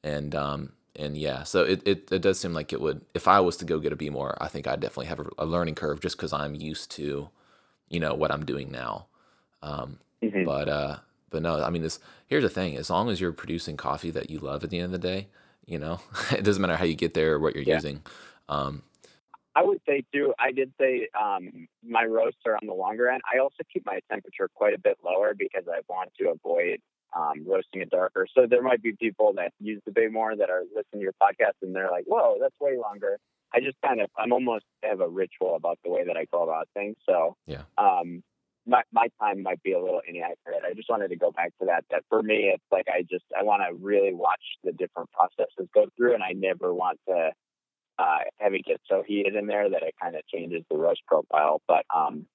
and 0.03 0.35
um, 0.35 0.73
and 0.95 1.17
yeah, 1.17 1.43
so 1.43 1.63
it, 1.63 1.87
it, 1.87 2.11
it 2.11 2.23
does 2.23 2.41
seem 2.41 2.53
like 2.53 2.73
it 2.73 2.81
would. 2.81 3.03
If 3.15 3.29
I 3.29 3.41
was 3.41 3.57
to 3.59 3.65
go 3.65 3.79
get 3.79 3.93
a 3.93 3.97
Behmor, 3.97 4.37
I 4.41 4.49
think 4.49 4.67
I 4.67 4.77
definitely 4.77 5.07
have 5.07 5.21
a, 5.21 5.27
a 5.39 5.47
learning 5.47 5.75
curve 5.75 6.01
just 6.01 6.17
because 6.17 6.33
I'm 6.33 6.55
used 6.55 6.91
to, 6.93 7.31
you 7.89 8.01
know, 8.01 8.15
what 8.15 8.31
I'm 8.31 8.45
doing 8.45 8.71
now. 8.71 9.07
Um, 9.63 9.99
mm-hmm. 10.23 10.45
But 10.45 10.69
uh, 10.69 10.97
but 11.31 11.43
no, 11.43 11.63
I 11.63 11.71
mean, 11.71 11.83
this 11.83 11.99
here's 12.27 12.43
the 12.43 12.49
thing: 12.49 12.77
as 12.77 12.91
long 12.91 13.11
as 13.11 13.21
you're 13.21 13.33
producing 13.33 13.77
coffee 13.77 14.11
that 14.11 14.31
you 14.31 14.39
love 14.39 14.65
at 14.65 14.71
the 14.71 14.79
end 14.79 14.87
of 14.87 15.01
the 15.01 15.07
day, 15.07 15.29
you 15.67 15.79
know, 15.79 16.01
it 16.33 16.43
doesn't 16.43 16.61
matter 16.61 16.77
how 16.77 16.85
you 16.85 16.95
get 16.95 17.15
there 17.15 17.35
or 17.35 17.39
what 17.39 17.55
you're 17.55 17.65
yeah. 17.65 17.75
using. 17.75 18.03
Um, 18.49 18.83
I 19.55 19.65
would 19.65 19.81
say 19.89 20.05
too. 20.13 20.35
I 20.39 20.53
did 20.53 20.71
say 20.79 21.09
um, 21.19 21.67
my 21.83 22.05
roasts 22.05 22.41
are 22.47 22.57
on 22.57 22.67
the 22.67 22.75
longer 22.75 23.09
end. 23.09 23.23
I 23.33 23.39
also 23.39 23.65
keep 23.73 23.87
my 23.87 24.01
temperature 24.11 24.51
quite 24.55 24.75
a 24.75 24.79
bit 24.79 24.99
lower 25.03 25.35
because 25.35 25.65
I 25.67 25.81
want 25.89 26.13
to 26.21 26.29
avoid 26.29 26.81
um, 27.17 27.45
roasting 27.47 27.81
it 27.81 27.91
darker. 27.91 28.27
So 28.35 28.47
there 28.49 28.63
might 28.63 28.83
be 28.83 28.93
people 28.93 29.33
that 29.37 29.53
use 29.61 29.81
the 29.87 29.93
Behmor 29.93 30.39
that 30.39 30.51
are 30.51 30.63
listening 30.75 31.01
to 31.01 31.05
your 31.05 31.15
podcast 31.21 31.55
and 31.63 31.75
they're 31.75 31.91
like, 31.91 32.05
"Whoa, 32.07 32.37
that's 32.41 32.59
way 32.61 32.77
longer." 32.77 33.19
I 33.55 33.61
just 33.61 33.77
kind 33.85 34.01
of, 34.01 34.11
I'm 34.19 34.33
almost 34.33 34.65
have 34.83 35.01
a 35.01 35.09
ritual 35.09 35.57
about 35.57 35.79
the 35.85 35.91
way 35.91 36.05
that 36.05 36.17
I 36.17 36.27
go 36.31 36.43
about 36.43 36.69
things. 36.75 36.97
So 37.09 37.37
yeah, 37.47 37.63
um, 37.79 38.23
my 38.67 38.83
my 38.93 39.09
time 39.21 39.43
might 39.43 39.63
be 39.63 39.73
a 39.73 39.81
little 39.81 40.03
inaccurate. 40.07 40.63
I 40.69 40.75
just 40.75 40.91
wanted 40.91 41.09
to 41.09 41.17
go 41.17 41.31
back 41.31 41.53
to 41.61 41.67
that. 41.67 41.85
That 41.91 42.03
for 42.09 42.23
me, 42.23 42.51
it's 42.53 42.65
like 42.71 42.87
I 42.89 43.03
just 43.03 43.25
I 43.39 43.45
want 43.45 43.63
to 43.67 43.75
really 43.75 44.13
watch 44.13 44.43
the 44.65 44.73
different 44.73 45.11
processes 45.13 45.69
go 45.73 45.87
through, 45.97 46.15
and 46.15 46.23
I 46.23 46.33
never 46.33 46.75
want 46.75 46.99
to 47.09 47.31
uh, 47.99 48.19
have 48.39 48.55
it 48.55 48.65
get 48.65 48.81
so 48.89 49.03
heated 49.07 49.37
in 49.37 49.47
there 49.47 49.71
that 49.71 49.83
it 49.83 49.95
kind 50.01 50.17
of 50.17 50.27
changes 50.27 50.63
the 50.71 50.77
roast 50.77 51.03
profile. 51.07 51.63
But 51.67 51.87
um, 51.95 52.27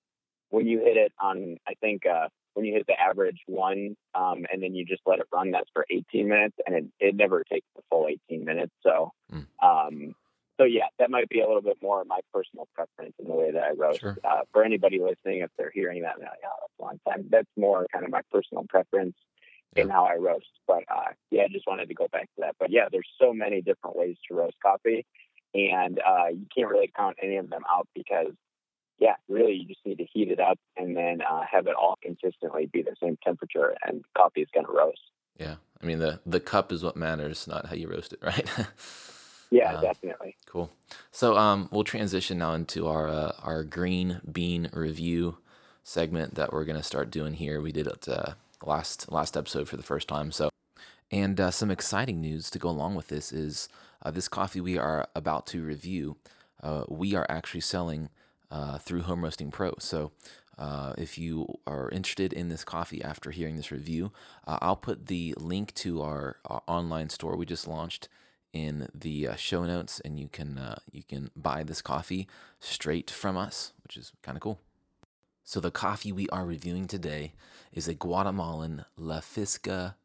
when 0.49 0.67
you 0.67 0.79
hit 0.79 0.97
it 0.97 1.11
on, 1.19 1.57
I 1.67 1.73
think 1.81 2.05
uh, 2.05 2.29
when 2.53 2.65
you 2.65 2.73
hit 2.73 2.87
the 2.87 2.99
average 2.99 3.39
one 3.47 3.95
um, 4.15 4.45
and 4.51 4.61
then 4.61 4.75
you 4.75 4.85
just 4.85 5.01
let 5.05 5.19
it 5.19 5.27
run, 5.33 5.51
that's 5.51 5.69
for 5.73 5.85
18 5.89 6.27
minutes, 6.27 6.55
and 6.65 6.75
it, 6.75 6.85
it 6.99 7.15
never 7.15 7.43
takes 7.49 7.67
the 7.75 7.81
full 7.89 8.07
18 8.29 8.43
minutes. 8.43 8.73
So, 8.83 9.11
mm. 9.31 9.45
um, 9.63 10.15
so 10.59 10.65
yeah, 10.65 10.87
that 10.99 11.09
might 11.09 11.29
be 11.29 11.39
a 11.41 11.47
little 11.47 11.61
bit 11.61 11.77
more 11.81 12.01
of 12.01 12.07
my 12.07 12.19
personal 12.33 12.67
preference 12.75 13.15
in 13.19 13.27
the 13.27 13.33
way 13.33 13.51
that 13.51 13.63
I 13.63 13.71
roast. 13.71 14.01
Sure. 14.01 14.17
Uh, 14.23 14.41
for 14.51 14.63
anybody 14.63 14.99
listening, 14.99 15.41
if 15.41 15.49
they're 15.57 15.71
hearing 15.73 16.03
that, 16.03 16.19
like, 16.19 16.27
oh, 16.45 16.49
that's 16.61 16.79
a 16.79 16.81
long 16.83 16.99
time. 17.07 17.25
That's 17.29 17.49
more 17.57 17.87
kind 17.91 18.05
of 18.05 18.11
my 18.11 18.21
personal 18.31 18.65
preference 18.69 19.15
yeah. 19.75 19.83
in 19.83 19.89
how 19.89 20.05
I 20.05 20.15
roast. 20.15 20.51
But 20.67 20.83
uh, 20.93 21.13
yeah, 21.31 21.43
I 21.43 21.47
just 21.47 21.65
wanted 21.67 21.87
to 21.87 21.95
go 21.95 22.07
back 22.11 22.25
to 22.35 22.41
that. 22.41 22.55
But 22.59 22.71
yeah, 22.71 22.89
there's 22.91 23.07
so 23.19 23.33
many 23.33 23.61
different 23.61 23.95
ways 23.95 24.17
to 24.27 24.35
roast 24.35 24.57
coffee, 24.61 25.05
and 25.53 25.99
uh, 25.99 26.27
you 26.31 26.45
can't 26.55 26.69
really 26.69 26.91
count 26.95 27.17
any 27.23 27.37
of 27.37 27.49
them 27.49 27.63
out 27.69 27.87
because 27.95 28.33
yeah, 29.01 29.15
really, 29.27 29.53
you 29.53 29.65
just 29.65 29.83
need 29.83 29.97
to 29.97 30.05
heat 30.05 30.29
it 30.29 30.39
up 30.39 30.59
and 30.77 30.95
then 30.95 31.21
uh, 31.21 31.41
have 31.51 31.65
it 31.65 31.73
all 31.73 31.97
consistently 32.03 32.69
be 32.71 32.83
the 32.83 32.95
same 33.01 33.17
temperature, 33.23 33.75
and 33.83 34.05
coffee 34.15 34.41
is 34.41 34.47
going 34.53 34.67
to 34.67 34.71
roast. 34.71 35.01
Yeah, 35.39 35.55
I 35.81 35.85
mean 35.87 35.97
the 35.97 36.19
the 36.23 36.39
cup 36.39 36.71
is 36.71 36.83
what 36.83 36.95
matters, 36.95 37.47
not 37.47 37.65
how 37.65 37.73
you 37.73 37.89
roast 37.89 38.13
it, 38.13 38.19
right? 38.23 38.47
yeah, 39.49 39.73
uh, 39.73 39.81
definitely. 39.81 40.37
Cool. 40.45 40.71
So 41.09 41.35
um, 41.35 41.67
we'll 41.71 41.83
transition 41.83 42.37
now 42.37 42.53
into 42.53 42.87
our 42.87 43.09
uh, 43.09 43.31
our 43.41 43.63
green 43.63 44.21
bean 44.31 44.69
review 44.71 45.39
segment 45.83 46.35
that 46.35 46.53
we're 46.53 46.65
going 46.65 46.77
to 46.77 46.83
start 46.83 47.09
doing 47.09 47.33
here. 47.33 47.59
We 47.59 47.71
did 47.71 47.87
it 47.87 48.07
uh, 48.07 48.33
last 48.63 49.11
last 49.11 49.35
episode 49.35 49.67
for 49.67 49.77
the 49.77 49.83
first 49.83 50.07
time, 50.07 50.31
so. 50.31 50.49
And 51.13 51.41
uh, 51.41 51.51
some 51.51 51.69
exciting 51.69 52.21
news 52.21 52.49
to 52.51 52.59
go 52.59 52.69
along 52.69 52.95
with 52.95 53.09
this 53.09 53.33
is 53.33 53.67
uh, 54.01 54.11
this 54.11 54.29
coffee 54.29 54.61
we 54.61 54.77
are 54.77 55.09
about 55.13 55.45
to 55.47 55.61
review. 55.61 56.15
Uh, 56.63 56.85
we 56.87 57.15
are 57.15 57.25
actually 57.27 57.59
selling 57.59 58.07
uh, 58.51 58.77
through 58.77 59.03
Home 59.03 59.23
Roasting 59.23 59.49
Pro. 59.49 59.73
So 59.79 60.11
uh, 60.57 60.93
if 60.97 61.17
you 61.17 61.47
are 61.65 61.89
interested 61.89 62.33
in 62.33 62.49
this 62.49 62.63
coffee 62.63 63.03
after 63.03 63.31
hearing 63.31 63.55
this 63.55 63.71
review, 63.71 64.11
uh, 64.45 64.59
I'll 64.61 64.75
put 64.75 65.07
the 65.07 65.33
link 65.37 65.73
to 65.75 66.01
our, 66.01 66.37
our, 66.45 66.61
online 66.67 67.09
store 67.09 67.35
we 67.35 67.45
just 67.45 67.67
launched 67.67 68.09
in 68.53 68.89
the 68.93 69.29
uh, 69.29 69.35
show 69.35 69.65
notes, 69.65 70.01
and 70.01 70.19
you 70.19 70.27
can 70.27 70.57
uh, 70.57 70.79
you 70.91 71.03
can 71.03 71.31
buy 71.35 71.63
this 71.63 71.81
coffee 71.81 72.27
straight 72.59 73.09
from 73.09 73.37
us, 73.37 73.71
which 73.83 73.95
is 73.95 74.11
kind 74.21 74.35
of 74.35 74.41
cool. 74.41 74.59
So 75.43 75.59
the 75.59 75.71
coffee 75.71 76.11
we 76.11 76.27
are 76.29 76.45
reviewing 76.45 76.85
today 76.85 77.33
is 77.73 77.87
a 77.87 77.93
Guatemalan 77.93 78.85
La 78.97 79.19
Fisga 79.19 79.95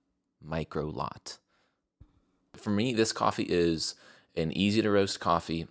Micro 0.41 0.87
Lot. 0.87 1.39
For 2.55 2.71
me, 2.71 2.95
this 2.95 3.13
coffee 3.13 3.45
is 3.45 3.97
an 4.37 4.53
easy 4.53 4.81
to 4.81 4.91
roast 4.91 5.21
coffee 5.21 5.67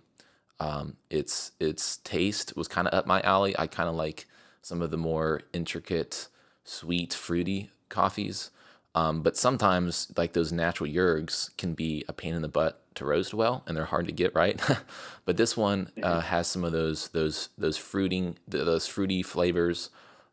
um, 0.60 0.96
its 1.10 1.52
its 1.60 1.98
taste 1.98 2.56
was 2.56 2.68
kind 2.68 2.88
of 2.88 2.94
up 2.94 3.06
my 3.06 3.20
alley. 3.22 3.54
I 3.58 3.66
kind 3.66 3.88
of 3.88 3.94
like 3.94 4.26
some 4.62 4.82
of 4.82 4.90
the 4.90 4.96
more 4.96 5.42
intricate, 5.52 6.28
sweet, 6.64 7.12
fruity 7.12 7.70
coffees. 7.88 8.50
Um, 8.94 9.20
but 9.20 9.36
sometimes, 9.36 10.10
like 10.16 10.32
those 10.32 10.52
natural 10.52 10.90
Yirgs, 10.90 11.54
can 11.58 11.74
be 11.74 12.04
a 12.08 12.14
pain 12.14 12.34
in 12.34 12.40
the 12.40 12.48
butt 12.48 12.80
to 12.94 13.04
roast 13.04 13.34
well, 13.34 13.62
and 13.66 13.76
they're 13.76 13.84
hard 13.84 14.06
to 14.06 14.12
get 14.12 14.34
right. 14.34 14.58
but 15.26 15.36
this 15.36 15.56
one 15.56 15.90
uh, 16.02 16.20
has 16.20 16.46
some 16.46 16.64
of 16.64 16.72
those 16.72 17.08
those 17.08 17.50
those 17.58 17.76
fruiting 17.76 18.38
those 18.48 18.86
fruity 18.86 19.22
flavors, 19.22 19.90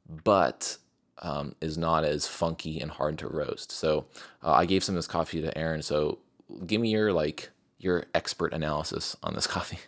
but 0.08 0.78
um, 1.22 1.56
is 1.60 1.78
not 1.78 2.06
as 2.06 2.26
funky 2.26 2.80
and 2.80 2.92
hard 2.92 3.18
to 3.20 3.28
roast. 3.28 3.72
So 3.72 4.06
uh, 4.42 4.54
I 4.54 4.66
gave 4.66 4.84
some 4.84 4.96
of 4.96 4.98
this 4.98 5.08
coffee 5.08 5.42
to 5.42 5.58
Aaron. 5.58 5.82
So 5.82 6.20
give 6.66 6.80
me 6.80 6.90
your 6.90 7.12
like 7.12 7.50
your 7.80 8.06
expert 8.14 8.54
analysis 8.54 9.18
on 9.24 9.34
this 9.34 9.48
coffee. 9.56 9.80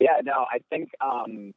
Yeah, 0.00 0.20
no, 0.22 0.46
I 0.50 0.58
think 0.70 0.90
um, 1.00 1.52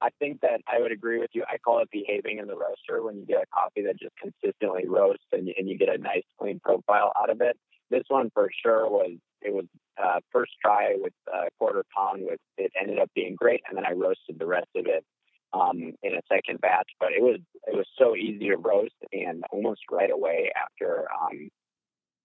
I 0.00 0.08
think 0.18 0.40
that 0.42 0.60
I 0.66 0.80
would 0.80 0.92
agree 0.92 1.18
with 1.18 1.30
you. 1.32 1.44
I 1.48 1.58
call 1.58 1.80
it 1.80 1.88
behaving 1.90 2.38
in 2.38 2.46
the 2.46 2.56
roaster 2.56 3.02
when 3.02 3.16
you 3.16 3.26
get 3.26 3.42
a 3.42 3.46
coffee 3.54 3.82
that 3.86 3.98
just 3.98 4.14
consistently 4.20 4.86
roasts 4.86 5.24
and, 5.32 5.48
and 5.56 5.68
you 5.68 5.78
get 5.78 5.88
a 5.88 5.98
nice 5.98 6.24
clean 6.38 6.60
profile 6.62 7.12
out 7.20 7.30
of 7.30 7.40
it. 7.40 7.56
This 7.90 8.02
one 8.08 8.30
for 8.34 8.50
sure 8.62 8.88
was 8.90 9.16
it 9.40 9.54
was 9.54 9.66
uh, 10.02 10.20
first 10.32 10.52
try 10.62 10.96
with 10.96 11.12
a 11.32 11.48
quarter 11.58 11.84
pound 11.96 12.22
with 12.28 12.40
it 12.58 12.72
ended 12.80 12.98
up 12.98 13.10
being 13.14 13.36
great, 13.36 13.62
and 13.68 13.78
then 13.78 13.86
I 13.86 13.92
roasted 13.92 14.38
the 14.38 14.46
rest 14.46 14.68
of 14.74 14.86
it 14.86 15.04
um, 15.52 15.92
in 16.02 16.14
a 16.14 16.22
second 16.30 16.60
batch. 16.60 16.90
But 16.98 17.12
it 17.12 17.22
was 17.22 17.38
it 17.66 17.76
was 17.76 17.86
so 17.96 18.16
easy 18.16 18.48
to 18.48 18.56
roast, 18.56 18.96
and 19.12 19.44
almost 19.52 19.82
right 19.90 20.10
away 20.10 20.50
after 20.60 21.06
um, 21.22 21.48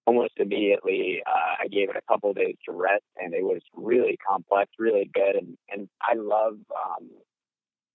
almost 0.06 0.34
immediately. 0.38 1.22
Uh, 1.26 1.64
I 1.64 1.68
gave 1.68 1.90
it 1.90 1.96
a 1.96 2.12
couple 2.12 2.34
days 2.34 2.56
to 2.66 2.72
rest, 2.72 3.04
and 3.18 3.34
it 3.34 3.44
was 3.44 3.62
really 3.76 4.18
complex, 4.28 4.72
really 4.80 5.10
good. 5.14 5.36
And 5.36 5.58
and 5.70 5.90
I 6.02 6.16
love. 6.16 6.58
Um, 6.76 7.10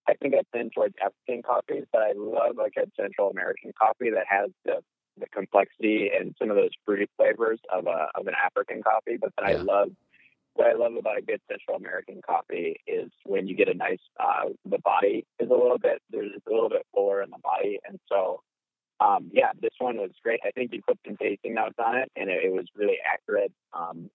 I 0.09 0.15
think 0.15 0.35
I 0.35 0.43
tend 0.57 0.71
towards 0.73 0.95
African 1.05 1.43
coffees, 1.43 1.85
but 1.93 2.03
I 2.03 2.13
love 2.17 2.57
like 2.57 2.75
a 2.79 2.87
Central 3.01 3.31
American 3.31 3.73
coffee 3.79 4.11
that 4.11 4.27
has 4.29 4.51
the 4.65 4.77
the 5.19 5.27
complexity 5.33 6.11
and 6.15 6.35
some 6.39 6.51
of 6.51 6.57
those 6.57 6.71
fruity 6.85 7.07
flavors 7.17 7.59
of 7.73 7.87
a 7.87 8.09
of 8.15 8.27
an 8.27 8.35
African 8.35 8.83
coffee. 8.83 9.17
But 9.21 9.33
yeah. 9.41 9.49
I 9.49 9.53
love 9.55 9.89
what 10.55 10.69
I 10.69 10.75
love 10.75 10.95
about 10.97 11.19
a 11.19 11.23
good 11.23 11.41
Central 11.51 11.77
American 11.77 12.21
coffee 12.27 12.77
is 12.87 13.11
when 13.25 13.47
you 13.47 13.57
get 13.57 13.69
a 13.69 13.75
nice 13.75 14.01
uh, 14.19 14.49
the 14.65 14.79
body 14.79 15.27
is 15.39 15.51
a 15.51 15.55
little 15.55 15.79
bit 15.79 16.01
there's 16.11 16.31
a 16.47 16.51
little 16.51 16.71
bit 16.71 16.87
fuller 16.95 17.23
in 17.23 17.31
the 17.31 17.39
body, 17.43 17.79
and 17.89 17.99
so 18.09 18.41
um, 19.01 19.31
yeah, 19.33 19.51
this 19.61 19.75
one 19.79 19.97
was 19.97 20.11
great. 20.23 20.41
I 20.45 20.51
think 20.53 20.73
you 20.73 20.81
put 20.87 20.99
some 21.07 21.17
tasting 21.17 21.55
notes 21.55 21.77
on 21.79 21.97
it, 21.97 22.11
and 22.17 22.31
it, 22.31 22.45
it 22.45 22.53
was 22.53 22.67
really 22.75 22.99
accurate. 23.05 23.53
Um, 23.73 24.11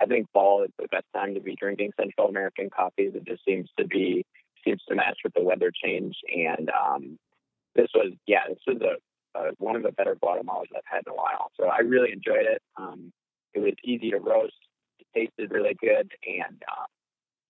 I 0.00 0.06
think 0.06 0.26
fall 0.32 0.64
is 0.64 0.70
the 0.78 0.88
best 0.88 1.06
time 1.14 1.34
to 1.34 1.40
be 1.40 1.54
drinking 1.54 1.92
Central 1.98 2.28
American 2.28 2.70
coffees. 2.70 3.12
It 3.14 3.24
just 3.24 3.44
seems 3.44 3.68
to 3.78 3.86
be 3.86 4.24
seems 4.64 4.82
to 4.88 4.94
match 4.94 5.18
with 5.24 5.34
the 5.34 5.42
weather 5.42 5.72
change. 5.72 6.16
And 6.34 6.70
um, 6.70 7.18
this 7.74 7.88
was, 7.94 8.12
yeah, 8.26 8.48
this 8.48 8.58
was 8.66 8.80
a, 8.80 9.38
a, 9.38 9.50
one 9.58 9.76
of 9.76 9.82
the 9.82 9.92
better 9.92 10.14
Guatemalas 10.14 10.68
I've 10.74 10.82
had 10.84 11.02
in 11.06 11.12
a 11.12 11.16
while. 11.16 11.50
So 11.58 11.66
I 11.66 11.78
really 11.78 12.12
enjoyed 12.12 12.46
it. 12.46 12.62
Um, 12.76 13.12
it 13.54 13.60
was 13.60 13.74
easy 13.84 14.10
to 14.10 14.18
roast. 14.18 14.54
It 14.98 15.06
tasted 15.14 15.50
really 15.50 15.76
good, 15.80 16.10
and 16.26 16.62
uh, 16.68 16.86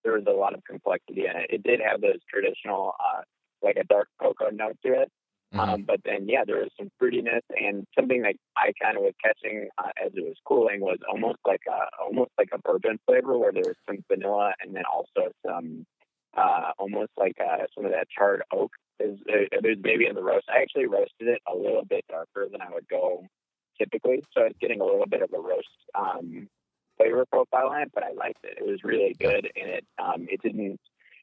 there 0.04 0.14
was 0.14 0.24
a 0.26 0.32
lot 0.32 0.54
of 0.54 0.64
complexity 0.64 1.26
in 1.26 1.36
it. 1.36 1.46
It 1.50 1.62
did 1.62 1.80
have 1.80 2.00
those 2.00 2.18
traditional, 2.28 2.94
uh, 2.98 3.22
like 3.62 3.76
a 3.76 3.84
dark 3.84 4.08
cocoa 4.20 4.50
note 4.50 4.76
to 4.84 5.02
it. 5.02 5.10
Mm-hmm. 5.52 5.60
Um, 5.60 5.84
but 5.86 6.00
then, 6.04 6.28
yeah, 6.28 6.44
there 6.46 6.56
was 6.56 6.70
some 6.78 6.90
fruitiness 7.00 7.42
and 7.50 7.86
something 7.94 8.22
that 8.22 8.34
I 8.56 8.72
kind 8.80 8.96
of 8.96 9.02
was 9.02 9.12
catching 9.22 9.68
uh, 9.76 9.90
as 10.02 10.12
it 10.14 10.24
was 10.24 10.36
cooling 10.46 10.80
was 10.80 10.98
almost 11.10 11.38
like 11.46 11.60
a 11.68 12.02
almost 12.02 12.30
like 12.38 12.48
a 12.54 12.58
bourbon 12.58 12.98
flavor, 13.06 13.36
where 13.36 13.52
there 13.52 13.64
was 13.66 13.76
some 13.86 13.98
vanilla 14.10 14.52
and 14.60 14.74
then 14.74 14.84
also 14.90 15.30
some 15.46 15.84
uh, 16.36 16.70
almost 16.78 17.10
like 17.18 17.36
uh, 17.38 17.64
some 17.74 17.84
of 17.84 17.92
that 17.92 18.08
charred 18.08 18.42
oak 18.52 18.72
is 18.98 19.18
there's 19.26 19.78
maybe 19.82 20.06
in 20.06 20.14
the 20.14 20.22
roast. 20.22 20.46
I 20.48 20.62
actually 20.62 20.86
roasted 20.86 21.28
it 21.28 21.42
a 21.52 21.54
little 21.54 21.84
bit 21.84 22.04
darker 22.08 22.48
than 22.50 22.62
I 22.62 22.70
would 22.72 22.88
go 22.88 23.26
typically, 23.78 24.22
so 24.32 24.44
it's 24.44 24.58
getting 24.58 24.80
a 24.80 24.84
little 24.84 25.06
bit 25.06 25.22
of 25.22 25.30
a 25.34 25.40
roast 25.40 25.68
um, 25.94 26.48
flavor 26.96 27.26
profile 27.30 27.68
on 27.68 27.82
it. 27.82 27.90
But 27.94 28.04
I 28.04 28.12
liked 28.12 28.44
it. 28.44 28.58
It 28.58 28.66
was 28.66 28.82
really 28.84 29.14
good, 29.18 29.50
and 29.54 29.70
it 29.70 29.84
um, 29.98 30.26
it 30.30 30.40
didn't 30.42 30.80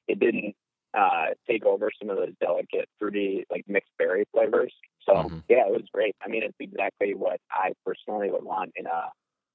it 0.07 0.19
didn't 0.19 0.55
uh, 0.97 1.27
take 1.47 1.65
over 1.65 1.91
some 1.99 2.09
of 2.09 2.17
those 2.17 2.33
delicate 2.41 2.87
fruity 2.97 3.45
like 3.51 3.63
mixed 3.67 3.91
berry 3.97 4.25
flavors. 4.33 4.73
So 5.07 5.13
mm-hmm. 5.13 5.39
yeah, 5.47 5.67
it 5.67 5.71
was 5.71 5.85
great. 5.93 6.15
I 6.23 6.29
mean, 6.29 6.43
it's 6.43 6.57
exactly 6.59 7.13
what 7.13 7.39
I 7.51 7.73
personally 7.85 8.31
would 8.31 8.43
want 8.43 8.71
in 8.75 8.85
a 8.85 9.09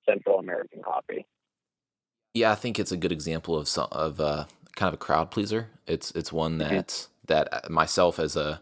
Central 0.09 0.39
American 0.39 0.83
coffee. 0.83 1.27
Yeah, 2.35 2.53
I 2.53 2.57
think 2.57 2.79
it's 2.79 2.93
a 2.93 2.97
good 2.97 3.13
example 3.13 3.57
of 3.57 3.69
some, 3.69 3.89
of 3.93 4.21
uh, 4.21 4.47
kind 4.75 4.89
of 4.89 4.95
a 4.95 4.99
crowd 4.99 5.31
pleaser. 5.31 5.71
It's 5.87 6.11
it's 6.13 6.33
one 6.33 6.59
that 6.59 6.87
mm-hmm. 6.89 7.27
that 7.27 7.71
myself 7.71 8.19
as 8.19 8.37
a 8.37 8.61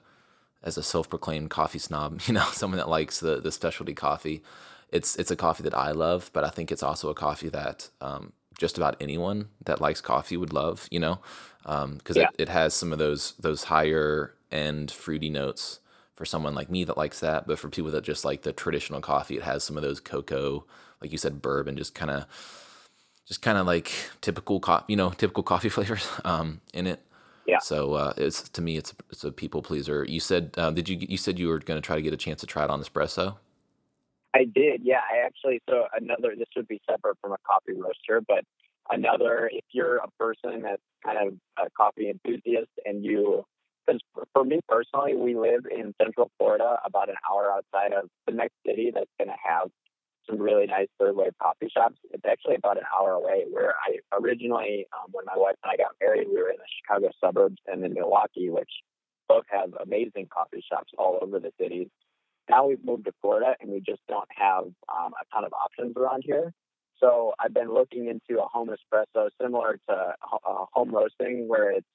as 0.62 0.78
a 0.78 0.82
self-proclaimed 0.82 1.50
coffee 1.50 1.78
snob, 1.78 2.20
you 2.26 2.34
know, 2.34 2.46
someone 2.52 2.78
that 2.78 2.88
likes 2.88 3.20
the 3.20 3.40
the 3.40 3.52
specialty 3.52 3.94
coffee. 3.94 4.42
It's 4.90 5.16
it's 5.16 5.30
a 5.30 5.36
coffee 5.36 5.62
that 5.62 5.74
I 5.74 5.92
love, 5.92 6.30
but 6.32 6.44
I 6.44 6.50
think 6.50 6.70
it's 6.70 6.82
also 6.82 7.08
a 7.08 7.14
coffee 7.14 7.48
that 7.48 7.88
um, 8.00 8.32
just 8.58 8.76
about 8.76 8.96
anyone 9.00 9.48
that 9.64 9.80
likes 9.80 10.00
coffee 10.00 10.36
would 10.36 10.52
love. 10.52 10.88
You 10.90 11.00
know, 11.00 11.20
because 11.62 11.84
um, 11.84 12.00
yeah. 12.16 12.28
it, 12.38 12.42
it 12.42 12.48
has 12.48 12.74
some 12.74 12.92
of 12.92 12.98
those 12.98 13.34
those 13.40 13.64
higher 13.64 14.34
end 14.50 14.90
fruity 14.90 15.30
notes 15.30 15.80
for 16.14 16.24
someone 16.24 16.54
like 16.54 16.70
me 16.70 16.84
that 16.84 16.96
likes 16.96 17.20
that, 17.20 17.46
but 17.46 17.58
for 17.58 17.68
people 17.68 17.90
that 17.90 18.04
just 18.04 18.24
like 18.24 18.42
the 18.42 18.52
traditional 18.52 19.00
coffee, 19.00 19.36
it 19.36 19.42
has 19.42 19.64
some 19.64 19.76
of 19.76 19.82
those 19.82 19.98
cocoa, 19.98 20.64
like 21.00 21.10
you 21.10 21.18
said, 21.18 21.40
bourbon, 21.40 21.76
just 21.76 21.94
kind 21.94 22.10
of 22.10 22.26
just 23.26 23.42
kind 23.42 23.56
of 23.56 23.66
like 23.66 23.90
typical 24.20 24.60
coffee, 24.60 24.84
you 24.88 24.96
know, 24.96 25.10
typical 25.10 25.42
coffee 25.42 25.68
flavors 25.70 26.08
um, 26.24 26.60
in 26.74 26.86
it. 26.86 27.00
Yeah. 27.46 27.58
So 27.58 27.94
uh, 27.94 28.12
it's 28.16 28.48
to 28.50 28.62
me, 28.62 28.76
it's 28.76 28.94
it's 29.10 29.24
a 29.24 29.32
people 29.32 29.62
pleaser. 29.62 30.04
You 30.08 30.20
said 30.20 30.54
uh, 30.56 30.70
did 30.70 30.88
you 30.88 30.96
you 31.00 31.16
said 31.16 31.38
you 31.38 31.48
were 31.48 31.58
going 31.58 31.80
to 31.80 31.84
try 31.84 31.96
to 31.96 32.02
get 32.02 32.12
a 32.12 32.16
chance 32.16 32.40
to 32.42 32.46
try 32.46 32.64
it 32.64 32.70
on 32.70 32.80
espresso? 32.82 33.36
I 34.34 34.44
did. 34.44 34.80
Yeah, 34.82 35.00
I 35.00 35.26
actually. 35.26 35.60
So 35.68 35.84
another. 35.94 36.34
This 36.36 36.48
would 36.56 36.68
be 36.68 36.80
separate 36.88 37.18
from 37.20 37.32
a 37.32 37.38
coffee 37.46 37.78
roaster, 37.78 38.22
but 38.26 38.44
another. 38.90 39.50
If 39.52 39.64
you're 39.72 39.96
a 39.96 40.08
person 40.18 40.62
that's 40.62 40.82
kind 41.04 41.18
of 41.18 41.34
a 41.58 41.70
coffee 41.76 42.08
enthusiast 42.08 42.70
and 42.84 43.04
you, 43.04 43.44
because 43.86 44.00
for 44.32 44.44
me 44.44 44.60
personally, 44.68 45.14
we 45.16 45.34
live 45.34 45.66
in 45.70 45.94
Central 46.00 46.30
Florida, 46.38 46.78
about 46.84 47.08
an 47.08 47.16
hour 47.30 47.52
outside 47.52 47.92
of 47.92 48.08
the 48.26 48.32
next 48.32 48.54
city 48.66 48.90
that's 48.94 49.10
going 49.18 49.28
to 49.28 49.36
have 49.44 49.68
some 50.28 50.38
really 50.38 50.66
nice 50.66 50.86
third 50.98 51.16
wave 51.16 51.32
coffee 51.42 51.68
shops. 51.76 51.96
It's 52.10 52.24
actually 52.24 52.54
about 52.56 52.78
an 52.78 52.84
hour 52.96 53.12
away. 53.12 53.44
Where 53.50 53.74
I 53.86 53.98
originally, 54.18 54.86
um, 54.92 55.10
when 55.12 55.24
my 55.26 55.36
wife 55.36 55.56
and 55.62 55.72
I 55.72 55.76
got 55.76 55.92
married, 56.00 56.28
we 56.28 56.40
were 56.40 56.50
in 56.50 56.56
the 56.56 56.72
Chicago 56.80 57.10
suburbs 57.20 57.58
and 57.66 57.84
in 57.84 57.92
Milwaukee, 57.94 58.48
which 58.48 58.70
both 59.28 59.44
have 59.50 59.70
amazing 59.82 60.28
coffee 60.32 60.64
shops 60.70 60.90
all 60.96 61.18
over 61.20 61.38
the 61.40 61.52
cities. 61.60 61.88
Now 62.48 62.66
we've 62.66 62.84
moved 62.84 63.04
to 63.04 63.12
Florida 63.20 63.54
and 63.60 63.70
we 63.70 63.80
just 63.80 64.00
don't 64.08 64.28
have 64.36 64.64
um, 64.88 65.12
a 65.20 65.34
ton 65.34 65.44
of 65.44 65.52
options 65.52 65.96
around 65.96 66.22
here. 66.24 66.52
So 67.02 67.34
I've 67.38 67.52
been 67.52 67.72
looking 67.72 68.06
into 68.06 68.40
a 68.40 68.46
home 68.46 68.68
espresso 68.68 69.28
similar 69.40 69.78
to 69.88 69.94
uh, 69.94 70.64
home 70.72 70.90
roasting, 70.94 71.48
where 71.48 71.72
it's 71.72 71.86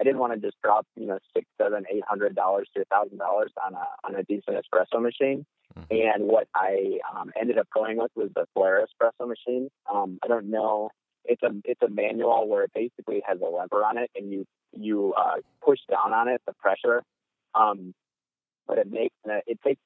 I 0.00 0.04
didn't 0.04 0.18
want 0.18 0.34
to 0.34 0.40
just 0.40 0.60
drop 0.62 0.86
you 0.96 1.06
know 1.06 1.18
six, 1.34 1.46
seven, 1.60 1.84
eight 1.90 2.02
hundred 2.06 2.34
dollars 2.34 2.68
to 2.74 2.82
a 2.82 2.84
thousand 2.86 3.18
dollars 3.18 3.52
on 3.64 3.74
a 3.74 3.86
on 4.04 4.16
a 4.16 4.24
decent 4.24 4.56
espresso 4.56 5.00
machine. 5.00 5.46
Mm-hmm. 5.78 5.94
And 6.18 6.28
what 6.28 6.48
I 6.54 6.98
um, 7.14 7.32
ended 7.40 7.58
up 7.58 7.68
going 7.72 7.98
with 7.98 8.10
was 8.16 8.30
the 8.34 8.46
Flair 8.54 8.84
espresso 8.84 9.28
machine. 9.28 9.68
Um, 9.92 10.18
I 10.24 10.28
don't 10.28 10.50
know. 10.50 10.90
It's 11.24 11.42
a 11.42 11.50
it's 11.64 11.82
a 11.82 11.88
manual 11.88 12.48
where 12.48 12.64
it 12.64 12.72
basically 12.74 13.22
has 13.26 13.38
a 13.40 13.44
lever 13.44 13.84
on 13.84 13.98
it, 13.98 14.10
and 14.16 14.30
you 14.32 14.46
you 14.72 15.14
uh, 15.16 15.36
push 15.64 15.78
down 15.88 16.12
on 16.12 16.28
it 16.28 16.42
the 16.46 16.54
pressure. 16.54 17.02
Um, 17.54 17.94
but 18.66 18.78
it 18.78 18.90
makes 18.90 19.14
it 19.24 19.60
takes 19.64 19.80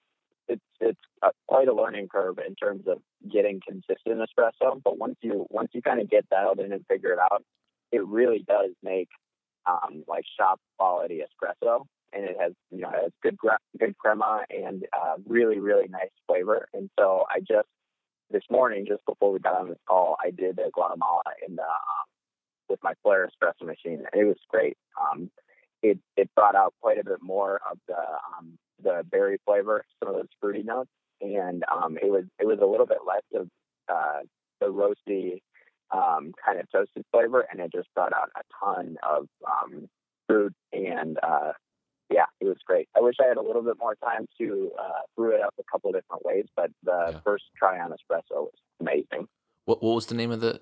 it's 0.50 0.62
it's 0.80 1.00
a, 1.22 1.30
quite 1.46 1.68
a 1.68 1.74
learning 1.74 2.08
curve 2.08 2.38
in 2.46 2.54
terms 2.54 2.84
of 2.86 2.98
getting 3.30 3.60
consistent 3.66 4.20
espresso. 4.20 4.80
But 4.82 4.98
once 4.98 5.16
you 5.22 5.46
once 5.50 5.70
you 5.72 5.82
kind 5.82 6.00
of 6.00 6.10
get 6.10 6.28
dialed 6.28 6.60
in 6.60 6.72
and 6.72 6.84
figure 6.86 7.12
it 7.12 7.18
out, 7.18 7.42
it 7.92 8.06
really 8.06 8.44
does 8.46 8.70
make 8.82 9.08
um, 9.66 10.04
like 10.08 10.24
shop 10.38 10.60
quality 10.78 11.20
espresso 11.20 11.84
and 12.12 12.24
it 12.24 12.36
has 12.40 12.52
you 12.70 12.80
know 12.80 12.90
it's 13.04 13.16
good 13.22 13.38
good 13.78 13.96
crema 13.98 14.42
and 14.50 14.84
uh, 14.92 15.14
really 15.26 15.58
really 15.58 15.88
nice 15.88 16.10
flavor. 16.26 16.68
And 16.74 16.90
so 16.98 17.24
I 17.30 17.40
just 17.40 17.68
this 18.30 18.42
morning, 18.50 18.86
just 18.86 19.04
before 19.06 19.32
we 19.32 19.40
got 19.40 19.60
on 19.60 19.68
this 19.68 19.78
call, 19.88 20.16
I 20.24 20.30
did 20.30 20.58
a 20.58 20.70
Guatemala 20.72 21.22
in 21.46 21.56
the 21.56 21.62
um, 21.62 22.06
with 22.68 22.80
my 22.82 22.94
Flair 23.02 23.28
espresso 23.28 23.66
machine, 23.66 24.04
and 24.12 24.20
it 24.20 24.24
was 24.24 24.36
great. 24.48 24.76
Um, 25.00 25.30
it 25.82 25.98
it 26.16 26.30
brought 26.34 26.54
out 26.54 26.74
quite 26.80 26.98
a 26.98 27.04
bit 27.04 27.22
more 27.22 27.60
of 27.70 27.78
the 27.88 27.98
um, 27.98 28.58
the 28.82 29.04
berry 29.10 29.38
flavor, 29.46 29.84
some 29.98 30.08
of 30.08 30.16
those 30.16 30.28
fruity 30.40 30.62
notes, 30.62 30.90
and 31.20 31.64
um, 31.70 31.96
it 31.96 32.10
was 32.10 32.24
it 32.38 32.46
was 32.46 32.58
a 32.62 32.66
little 32.66 32.86
bit 32.86 32.98
less 33.06 33.22
of 33.34 33.48
uh, 33.88 34.20
the 34.60 34.66
roasty 34.66 35.40
um, 35.90 36.32
kind 36.44 36.60
of 36.60 36.70
toasted 36.70 37.04
flavor, 37.10 37.46
and 37.50 37.60
it 37.60 37.72
just 37.72 37.88
brought 37.94 38.12
out 38.12 38.30
a 38.36 38.42
ton 38.64 38.96
of 39.02 39.26
um, 39.46 39.88
fruit 40.28 40.54
and 40.72 41.18
uh, 41.22 41.52
yeah, 42.10 42.24
it 42.40 42.44
was 42.44 42.56
great. 42.66 42.88
I 42.96 43.00
wish 43.00 43.16
I 43.22 43.28
had 43.28 43.36
a 43.36 43.42
little 43.42 43.62
bit 43.62 43.76
more 43.78 43.94
time 43.96 44.26
to 44.38 44.70
uh, 44.78 45.02
brew 45.16 45.34
it 45.36 45.42
up 45.42 45.54
a 45.58 45.62
couple 45.70 45.92
different 45.92 46.24
ways, 46.24 46.46
but 46.56 46.70
the 46.82 47.10
yeah. 47.12 47.20
first 47.24 47.44
try 47.56 47.78
on 47.78 47.90
espresso 47.90 48.22
was 48.32 48.54
amazing. 48.80 49.28
What 49.64 49.82
What 49.82 49.94
was 49.94 50.06
the 50.06 50.14
name 50.14 50.30
of 50.30 50.40
the 50.40 50.60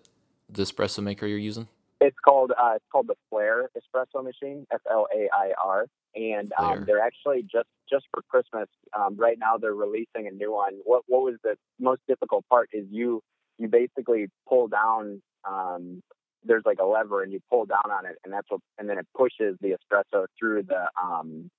the 0.50 0.62
espresso 0.62 1.02
maker 1.02 1.26
you're 1.26 1.38
using? 1.38 1.68
It's 2.00 2.16
called 2.24 2.52
uh, 2.52 2.72
it's 2.76 2.84
called 2.92 3.08
the 3.08 3.16
Flair 3.30 3.70
espresso 3.76 4.22
machine, 4.22 4.66
F 4.72 4.80
L 4.90 5.06
A 5.14 5.28
I 5.34 5.52
R, 5.62 5.86
and 6.18 6.52
um, 6.58 6.84
they're 6.86 7.00
actually 7.00 7.42
just 7.42 7.68
just 7.88 8.06
for 8.12 8.22
Christmas. 8.28 8.68
Um, 8.98 9.16
right 9.16 9.38
now, 9.38 9.56
they're 9.56 9.74
releasing 9.74 10.26
a 10.26 10.30
new 10.30 10.52
one. 10.52 10.74
What 10.84 11.02
What 11.06 11.22
was 11.22 11.36
the 11.42 11.56
most 11.78 12.00
difficult 12.08 12.44
part 12.48 12.68
is 12.72 12.84
you 12.90 13.22
you 13.58 13.68
basically 13.68 14.26
pull 14.48 14.68
down 14.68 15.22
um, 15.48 16.02
there's 16.44 16.62
like 16.64 16.78
a 16.80 16.84
lever 16.84 17.22
and 17.22 17.32
you 17.32 17.40
pull 17.50 17.66
down 17.66 17.90
on 17.90 18.06
it 18.06 18.16
and 18.24 18.32
that's 18.32 18.46
what 18.48 18.60
and 18.78 18.88
then 18.88 18.98
it 18.98 19.06
pushes 19.16 19.56
the 19.60 19.70
espresso 19.70 20.26
through 20.38 20.62
the 20.62 20.88
um 21.00 21.50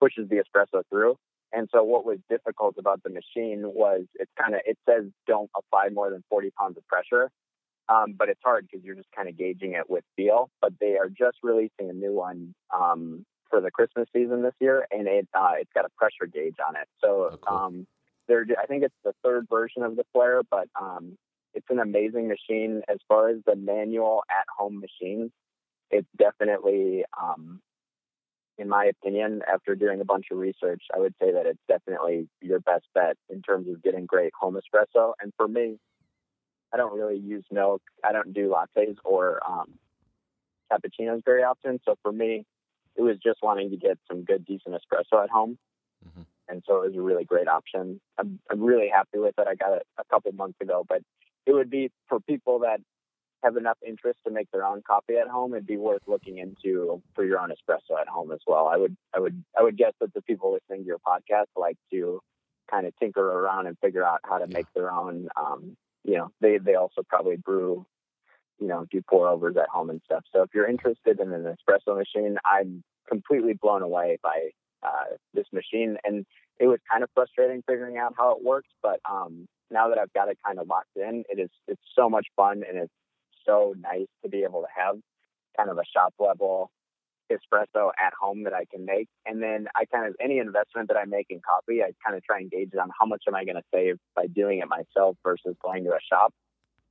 pushes 0.00 0.28
the 0.28 0.36
espresso 0.36 0.82
through 0.90 1.16
and 1.52 1.68
so 1.72 1.82
what 1.82 2.04
was 2.04 2.18
difficult 2.28 2.74
about 2.78 3.02
the 3.02 3.10
machine 3.10 3.62
was 3.62 4.02
it's 4.14 4.30
kind 4.40 4.54
of 4.54 4.60
it 4.64 4.78
says 4.88 5.04
don't 5.26 5.50
apply 5.56 5.88
more 5.92 6.10
than 6.10 6.22
40 6.30 6.50
pounds 6.58 6.76
of 6.76 6.86
pressure 6.88 7.30
um, 7.88 8.14
but 8.18 8.28
it's 8.28 8.40
hard 8.44 8.66
because 8.66 8.84
you're 8.84 8.96
just 8.96 9.10
kind 9.14 9.28
of 9.28 9.38
gauging 9.38 9.72
it 9.74 9.88
with 9.88 10.04
feel 10.16 10.50
but 10.60 10.72
they 10.80 10.96
are 10.96 11.08
just 11.08 11.38
releasing 11.42 11.90
a 11.90 11.92
new 11.92 12.14
one 12.14 12.54
um, 12.74 13.24
for 13.48 13.60
the 13.60 13.70
christmas 13.70 14.08
season 14.12 14.42
this 14.42 14.54
year 14.60 14.86
and 14.90 15.06
it 15.06 15.28
uh, 15.34 15.52
it's 15.58 15.72
got 15.74 15.84
a 15.84 15.90
pressure 15.96 16.26
gauge 16.32 16.56
on 16.66 16.76
it 16.76 16.88
so 17.00 17.30
oh, 17.32 17.38
cool. 17.40 17.56
um, 17.58 17.86
they're 18.28 18.46
i 18.60 18.66
think 18.66 18.82
it's 18.82 18.94
the 19.04 19.12
third 19.24 19.46
version 19.48 19.82
of 19.82 19.96
the 19.96 20.04
Flair 20.12 20.42
but 20.50 20.68
um, 20.80 21.16
it's 21.56 21.66
an 21.70 21.80
amazing 21.80 22.28
machine 22.28 22.82
as 22.86 22.98
far 23.08 23.30
as 23.30 23.38
the 23.46 23.56
manual 23.56 24.22
at 24.30 24.44
home 24.56 24.78
machines. 24.78 25.30
It's 25.90 26.06
definitely, 26.18 27.04
um, 27.20 27.60
in 28.58 28.68
my 28.68 28.84
opinion, 28.84 29.40
after 29.50 29.74
doing 29.74 30.02
a 30.02 30.04
bunch 30.04 30.26
of 30.30 30.36
research, 30.36 30.82
I 30.94 30.98
would 30.98 31.14
say 31.20 31.32
that 31.32 31.46
it's 31.46 31.60
definitely 31.66 32.28
your 32.42 32.60
best 32.60 32.84
bet 32.94 33.16
in 33.30 33.40
terms 33.40 33.68
of 33.68 33.82
getting 33.82 34.04
great 34.04 34.32
home 34.38 34.58
espresso. 34.58 35.14
And 35.20 35.32
for 35.38 35.48
me, 35.48 35.78
I 36.74 36.76
don't 36.76 36.94
really 36.94 37.18
use 37.18 37.44
milk. 37.50 37.80
I 38.04 38.12
don't 38.12 38.34
do 38.34 38.52
lattes 38.52 38.96
or 39.02 39.40
um, 39.48 39.78
cappuccinos 40.70 41.24
very 41.24 41.42
often. 41.42 41.80
So 41.86 41.96
for 42.02 42.12
me, 42.12 42.44
it 42.96 43.02
was 43.02 43.16
just 43.22 43.38
wanting 43.42 43.70
to 43.70 43.76
get 43.76 43.98
some 44.08 44.24
good, 44.24 44.44
decent 44.44 44.74
espresso 44.74 45.22
at 45.22 45.30
home. 45.30 45.58
Mm-hmm. 46.06 46.22
And 46.48 46.62
so 46.66 46.82
it 46.82 46.88
was 46.88 46.96
a 46.96 47.02
really 47.02 47.24
great 47.24 47.48
option. 47.48 48.00
I'm, 48.18 48.38
I'm 48.50 48.62
really 48.62 48.88
happy 48.88 49.18
with 49.18 49.34
it. 49.38 49.46
I 49.48 49.54
got 49.54 49.76
it 49.76 49.86
a 49.98 50.04
couple 50.04 50.32
months 50.32 50.60
ago, 50.60 50.84
but 50.88 51.02
it 51.44 51.52
would 51.52 51.70
be 51.70 51.90
for 52.08 52.20
people 52.20 52.60
that 52.60 52.80
have 53.42 53.56
enough 53.56 53.78
interest 53.86 54.18
to 54.26 54.32
make 54.32 54.50
their 54.50 54.64
own 54.64 54.82
coffee 54.86 55.16
at 55.16 55.28
home. 55.28 55.54
It'd 55.54 55.66
be 55.66 55.76
worth 55.76 56.02
looking 56.06 56.38
into 56.38 57.02
for 57.14 57.24
your 57.24 57.38
own 57.38 57.50
espresso 57.50 58.00
at 58.00 58.08
home 58.08 58.32
as 58.32 58.40
well. 58.46 58.68
I 58.68 58.76
would, 58.76 58.96
I 59.14 59.20
would, 59.20 59.44
I 59.58 59.62
would 59.62 59.76
guess 59.76 59.92
that 60.00 60.14
the 60.14 60.22
people 60.22 60.52
listening 60.52 60.82
to 60.82 60.86
your 60.86 60.98
podcast 60.98 61.46
like 61.56 61.76
to 61.92 62.20
kind 62.70 62.86
of 62.86 62.96
tinker 62.96 63.20
around 63.20 63.66
and 63.66 63.76
figure 63.78 64.04
out 64.04 64.20
how 64.24 64.38
to 64.38 64.46
make 64.46 64.66
their 64.74 64.90
own. 64.90 65.28
Um, 65.36 65.76
you 66.04 66.16
know, 66.16 66.30
they 66.40 66.58
they 66.58 66.74
also 66.74 67.02
probably 67.08 67.36
brew, 67.36 67.84
you 68.58 68.66
know, 68.66 68.86
do 68.90 69.02
pour 69.08 69.28
overs 69.28 69.56
at 69.56 69.68
home 69.68 69.90
and 69.90 70.00
stuff. 70.04 70.24
So 70.32 70.42
if 70.42 70.50
you're 70.54 70.68
interested 70.68 71.20
in 71.20 71.32
an 71.32 71.44
espresso 71.44 71.96
machine, 71.96 72.38
I'm 72.44 72.82
completely 73.08 73.54
blown 73.54 73.82
away 73.82 74.18
by 74.22 74.50
uh, 74.82 75.16
this 75.34 75.46
machine, 75.52 75.96
and 76.04 76.24
it 76.58 76.66
was 76.66 76.78
kind 76.90 77.02
of 77.02 77.10
frustrating 77.14 77.62
figuring 77.66 77.98
out 77.98 78.14
how 78.16 78.32
it 78.32 78.44
works, 78.44 78.68
but 78.82 79.00
um, 79.10 79.46
now 79.70 79.88
that 79.88 79.98
I've 79.98 80.12
got 80.12 80.28
it 80.28 80.38
kind 80.44 80.58
of 80.58 80.68
locked 80.68 80.96
in, 80.96 81.24
it 81.28 81.38
is 81.38 81.50
it's 81.66 81.82
so 81.94 82.08
much 82.08 82.26
fun 82.36 82.62
and 82.66 82.78
it's 82.78 82.92
so 83.44 83.74
nice 83.78 84.06
to 84.22 84.28
be 84.28 84.42
able 84.42 84.62
to 84.62 84.68
have 84.76 84.96
kind 85.56 85.70
of 85.70 85.78
a 85.78 85.84
shop 85.92 86.14
level 86.18 86.70
espresso 87.30 87.90
at 87.98 88.12
home 88.20 88.44
that 88.44 88.52
I 88.52 88.64
can 88.70 88.84
make. 88.84 89.08
And 89.24 89.42
then 89.42 89.66
I 89.74 89.84
kind 89.86 90.06
of 90.06 90.14
any 90.20 90.38
investment 90.38 90.88
that 90.88 90.96
I 90.96 91.04
make 91.04 91.26
in 91.30 91.40
coffee, 91.40 91.82
I 91.82 91.90
kind 92.04 92.16
of 92.16 92.24
try 92.24 92.38
and 92.38 92.50
gauge 92.50 92.70
it 92.72 92.78
on 92.78 92.90
how 92.98 93.06
much 93.06 93.24
am 93.26 93.34
I 93.34 93.44
going 93.44 93.56
to 93.56 93.62
save 93.74 93.96
by 94.14 94.26
doing 94.26 94.58
it 94.60 94.68
myself 94.68 95.16
versus 95.24 95.56
going 95.62 95.84
to 95.84 95.90
a 95.90 96.00
shop. 96.12 96.32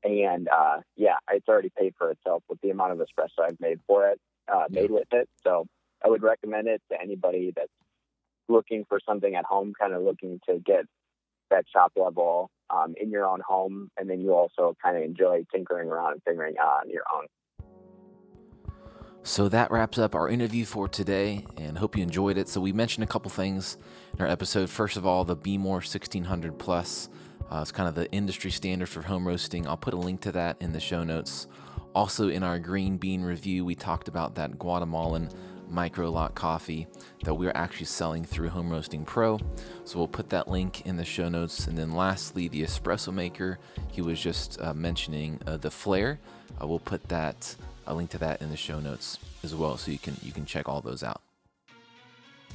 And 0.06 0.48
uh, 0.48 0.78
yeah, 0.96 1.18
it's 1.32 1.48
already 1.50 1.72
paid 1.76 1.96
for 1.98 2.12
itself 2.12 2.44
with 2.48 2.62
the 2.62 2.70
amount 2.70 2.94
of 2.94 3.00
espresso 3.00 3.44
I've 3.44 3.60
made 3.60 3.80
for 3.88 4.08
it. 4.08 4.22
uh, 4.48 4.66
made 4.70 4.92
with 4.92 5.08
it. 5.12 5.28
So 5.44 5.66
I 6.04 6.10
would 6.10 6.24
recommend 6.24 6.68
it 6.68 6.82
to 6.92 7.02
anybody 7.02 7.52
that's 7.56 7.72
looking 8.48 8.86
for 8.88 9.00
something 9.08 9.36
at 9.36 9.46
home, 9.46 9.74
kind 9.80 9.94
of 9.94 10.04
looking 10.04 10.40
to 10.48 10.60
get 10.60 10.86
that 11.50 11.66
shop 11.72 11.94
level 11.96 12.50
um, 12.70 12.94
in 13.00 13.10
your 13.10 13.26
own 13.26 13.42
home, 13.48 13.90
and 13.98 14.10
then 14.10 14.20
you 14.22 14.34
also 14.34 14.76
kind 14.84 14.98
of 14.98 15.04
enjoy 15.04 15.44
tinkering 15.54 15.90
around 15.90 16.14
and 16.14 16.22
figuring 16.24 16.56
out 16.60 16.82
on 16.84 16.90
your 16.90 17.04
own. 17.16 17.26
So 19.24 19.50
that 19.50 19.72
wraps 19.72 19.98
up 19.98 20.14
our 20.14 20.30
interview 20.30 20.66
for 20.66 20.88
today, 20.88 21.46
and 21.58 21.78
hope 21.80 21.98
you 21.98 22.04
enjoyed 22.04 22.38
it. 22.38 22.48
So 22.48 22.62
we 22.62 22.72
mentioned 22.72 23.04
a 23.04 23.08
couple 23.08 23.32
things 23.32 23.78
in 24.14 24.22
our 24.22 24.30
episode. 24.30 24.70
First 24.70 24.98
of 24.98 25.06
all, 25.06 25.24
the 25.24 25.36
Behmor 25.36 25.82
1600 25.82 26.60
Plus. 26.60 27.10
Uh, 27.52 27.60
it's 27.62 27.72
kind 27.72 27.88
of 27.88 27.96
the 27.96 28.12
industry 28.12 28.52
standard 28.52 28.90
for 28.90 29.02
home 29.02 29.28
roasting. 29.28 29.68
I'll 29.68 29.78
put 29.78 29.94
a 29.94 29.98
link 29.98 30.22
to 30.22 30.32
that 30.34 30.58
in 30.62 30.74
the 30.74 30.80
show 30.80 31.04
notes. 31.04 31.48
Also, 31.94 32.30
in 32.30 32.44
our 32.44 32.60
green 32.60 32.98
bean 32.98 33.22
review, 33.22 33.64
we 33.64 33.76
talked 33.76 34.08
about 34.08 34.36
that 34.36 34.58
Guatemalan 34.60 35.30
micro 35.70 36.10
lot 36.10 36.36
coffee 36.36 36.88
that 37.24 37.34
we're 37.34 37.52
actually 37.56 37.86
selling 37.86 38.24
through 38.24 38.50
Home 38.50 38.70
Roasting 38.70 39.06
Pro. 39.06 39.40
So 39.84 39.98
we'll 39.98 40.08
put 40.08 40.30
that 40.30 40.48
link 40.48 40.86
in 40.86 40.98
the 40.98 41.06
show 41.06 41.30
notes. 41.30 41.68
And 41.68 41.78
then 41.78 41.94
lastly, 41.94 42.48
the 42.48 42.64
espresso 42.64 43.14
maker, 43.14 43.60
he 43.92 44.02
was 44.02 44.20
just 44.20 44.60
uh, 44.62 44.74
mentioning 44.74 45.40
uh, 45.48 45.58
the 45.58 45.72
Flair. 45.72 46.20
Uh, 46.62 46.68
we'll 46.68 46.80
put 46.80 47.04
that 47.10 47.56
a 47.88 47.94
link 47.94 48.10
to 48.12 48.18
that 48.18 48.42
in 48.42 48.50
the 48.50 48.58
show 48.58 48.80
notes 48.80 49.20
as 49.44 49.54
well, 49.54 49.78
so 49.78 49.92
you 49.92 50.00
can 50.00 50.16
you 50.24 50.32
can 50.32 50.46
check 50.46 50.68
all 50.68 50.82
those 50.82 51.04
out. 51.04 51.22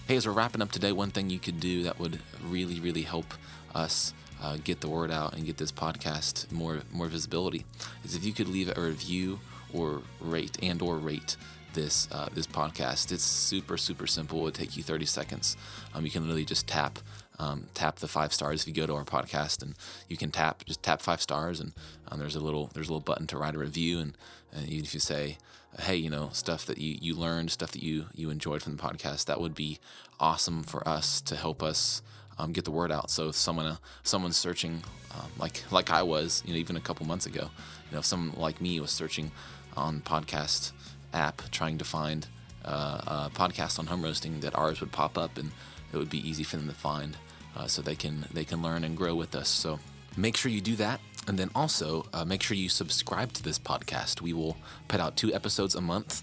Hey, 0.07 0.17
as 0.17 0.27
we're 0.27 0.33
wrapping 0.33 0.61
up 0.61 0.73
today, 0.73 0.93
one 0.93 1.11
thing 1.11 1.31
you 1.31 1.39
could 1.39 1.61
do 1.61 1.85
that 1.85 1.99
would 1.99 2.19
really 2.45 2.81
really 2.81 3.03
help 3.03 3.33
us 3.75 4.13
uh, 4.41 4.57
get 4.63 4.81
the 4.81 4.89
word 4.89 5.11
out 5.11 5.35
and 5.35 5.45
get 5.45 5.57
this 5.57 5.73
podcast 5.73 6.51
more 6.51 6.83
more 6.93 7.09
visibility 7.09 7.65
is 8.05 8.15
if 8.15 8.25
you 8.25 8.33
could 8.33 8.49
leave 8.49 8.73
a 8.77 8.81
review 8.81 9.39
or 9.73 10.03
rate 10.21 10.57
and 10.63 10.83
or 10.83 10.97
rate 10.97 11.37
this 11.73 12.09
uh, 12.13 12.29
this 12.35 12.47
podcast. 12.47 13.13
It's 13.13 13.25
super 13.25 13.77
super 13.77 14.07
simple. 14.07 14.47
It 14.49 14.55
take 14.55 14.77
you 14.77 14.83
30 14.83 15.07
seconds. 15.07 15.57
Um, 15.95 16.05
you 16.05 16.11
can 16.11 16.23
literally 16.23 16.45
just 16.45 16.67
tap 16.67 16.99
um, 17.39 17.67
tap 17.75 17.97
the 17.97 18.09
five 18.09 18.33
stars 18.33 18.63
if 18.63 18.69
you 18.69 18.75
go 18.75 18.87
to 18.87 18.95
our 18.95 19.05
podcast, 19.05 19.63
and 19.63 19.75
you 20.09 20.17
can 20.17 20.31
tap 20.31 20.65
just 20.67 20.83
tap 20.83 21.01
five 21.01 21.23
stars, 21.23 21.61
and 21.61 21.73
um, 22.09 22.19
there's 22.19 22.37
a 22.37 22.41
little 22.41 22.71
there's 22.75 22.89
a 22.89 22.93
little 22.93 23.01
button 23.01 23.27
to 23.29 23.39
write 23.39 23.55
a 23.55 23.59
review, 23.59 23.99
and, 23.99 24.17
and 24.53 24.69
if 24.69 24.93
you 24.93 25.01
say, 25.01 25.39
hey, 25.81 25.97
you 25.97 26.11
know, 26.11 26.31
stuff 26.33 26.67
that 26.67 26.79
you 26.79 26.99
you 27.01 27.15
learned, 27.15 27.51
stuff 27.51 27.73
that 27.73 27.83
you 27.83 28.07
you 28.15 28.31
enjoyed 28.31 28.63
from 28.63 28.77
the 28.77 28.83
podcast, 28.83 29.25
that 29.27 29.41
would 29.41 29.55
be 29.55 29.79
awesome 30.19 30.63
for 30.63 30.87
us 30.87 31.21
to 31.23 31.37
help 31.37 31.63
us. 31.63 32.03
Um, 32.41 32.53
get 32.53 32.65
the 32.65 32.71
word 32.71 32.91
out. 32.91 33.11
So 33.11 33.29
if 33.29 33.35
someone 33.35 33.67
uh, 33.67 33.77
someone's 34.03 34.37
searching, 34.37 34.83
um, 35.15 35.31
like 35.39 35.63
like 35.71 35.91
I 35.91 36.03
was, 36.03 36.43
you 36.47 36.55
know, 36.55 36.59
even 36.59 36.77
a 36.77 36.81
couple 36.81 37.07
months 37.07 37.27
ago, 37.27 37.45
you 37.87 37.93
know, 37.93 37.99
if 37.99 38.07
someone 38.07 38.33
like 38.41 38.61
me 38.61 38.81
was 38.81 38.91
searching 38.91 39.31
on 39.77 40.01
podcast 40.01 40.73
app 41.13 41.43
trying 41.51 41.79
to 41.79 41.85
find 41.85 42.27
uh, 42.65 43.01
a 43.07 43.31
podcast 43.35 43.79
on 43.79 43.87
home 43.87 44.03
roasting, 44.03 44.41
that 44.41 44.55
ours 44.57 44.81
would 44.81 44.93
pop 44.93 45.19
up 45.19 45.39
and 45.39 45.51
it 45.93 45.97
would 45.99 46.11
be 46.11 46.29
easy 46.31 46.45
for 46.45 46.57
them 46.57 46.69
to 46.69 46.75
find, 46.75 47.17
uh, 47.57 47.67
so 47.67 47.83
they 47.83 47.97
can 47.97 48.27
they 48.33 48.45
can 48.45 48.63
learn 48.63 48.85
and 48.85 48.97
grow 48.97 49.15
with 49.15 49.35
us. 49.35 49.49
So 49.49 49.79
make 50.17 50.37
sure 50.39 50.51
you 50.51 50.63
do 50.63 50.77
that. 50.77 51.01
And 51.29 51.39
then 51.39 51.51
also 51.55 52.07
uh, 52.15 52.25
make 52.25 52.43
sure 52.43 52.57
you 52.57 52.71
subscribe 52.71 53.33
to 53.35 53.43
this 53.43 53.59
podcast. 53.59 54.23
We 54.23 54.33
will 54.33 54.57
put 54.89 55.01
out 55.01 55.17
two 55.17 55.31
episodes 55.35 55.75
a 55.75 55.81
month. 55.81 56.23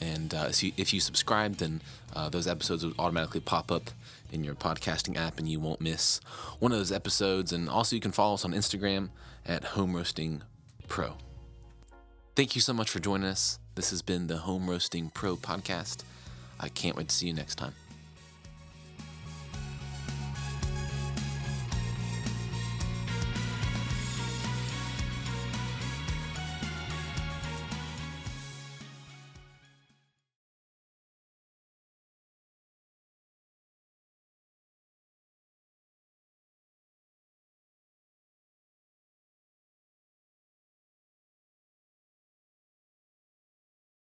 And 0.00 0.34
uh, 0.34 0.48
if 0.76 0.92
you 0.92 1.00
subscribe, 1.00 1.52
then 1.62 1.80
uh, 2.16 2.28
those 2.28 2.48
episodes 2.48 2.84
will 2.84 2.94
automatically 2.98 3.40
pop 3.40 3.70
up 3.70 3.90
in 4.32 4.42
your 4.42 4.54
podcasting 4.54 5.16
app 5.16 5.38
and 5.38 5.48
you 5.48 5.60
won't 5.60 5.80
miss 5.80 6.20
one 6.58 6.72
of 6.72 6.78
those 6.78 6.90
episodes. 6.90 7.52
And 7.52 7.68
also, 7.68 7.94
you 7.94 8.00
can 8.00 8.12
follow 8.12 8.34
us 8.34 8.44
on 8.44 8.52
Instagram 8.52 9.10
at 9.46 9.64
Home 9.64 9.94
Roasting 9.94 10.42
Pro. 10.88 11.14
Thank 12.34 12.54
you 12.54 12.60
so 12.60 12.72
much 12.72 12.90
for 12.90 12.98
joining 12.98 13.28
us. 13.28 13.58
This 13.74 13.90
has 13.90 14.02
been 14.02 14.26
the 14.26 14.38
Home 14.38 14.68
Roasting 14.68 15.10
Pro 15.10 15.36
podcast. 15.36 16.02
I 16.58 16.68
can't 16.68 16.96
wait 16.96 17.08
to 17.08 17.14
see 17.14 17.26
you 17.26 17.34
next 17.34 17.56
time. 17.56 17.74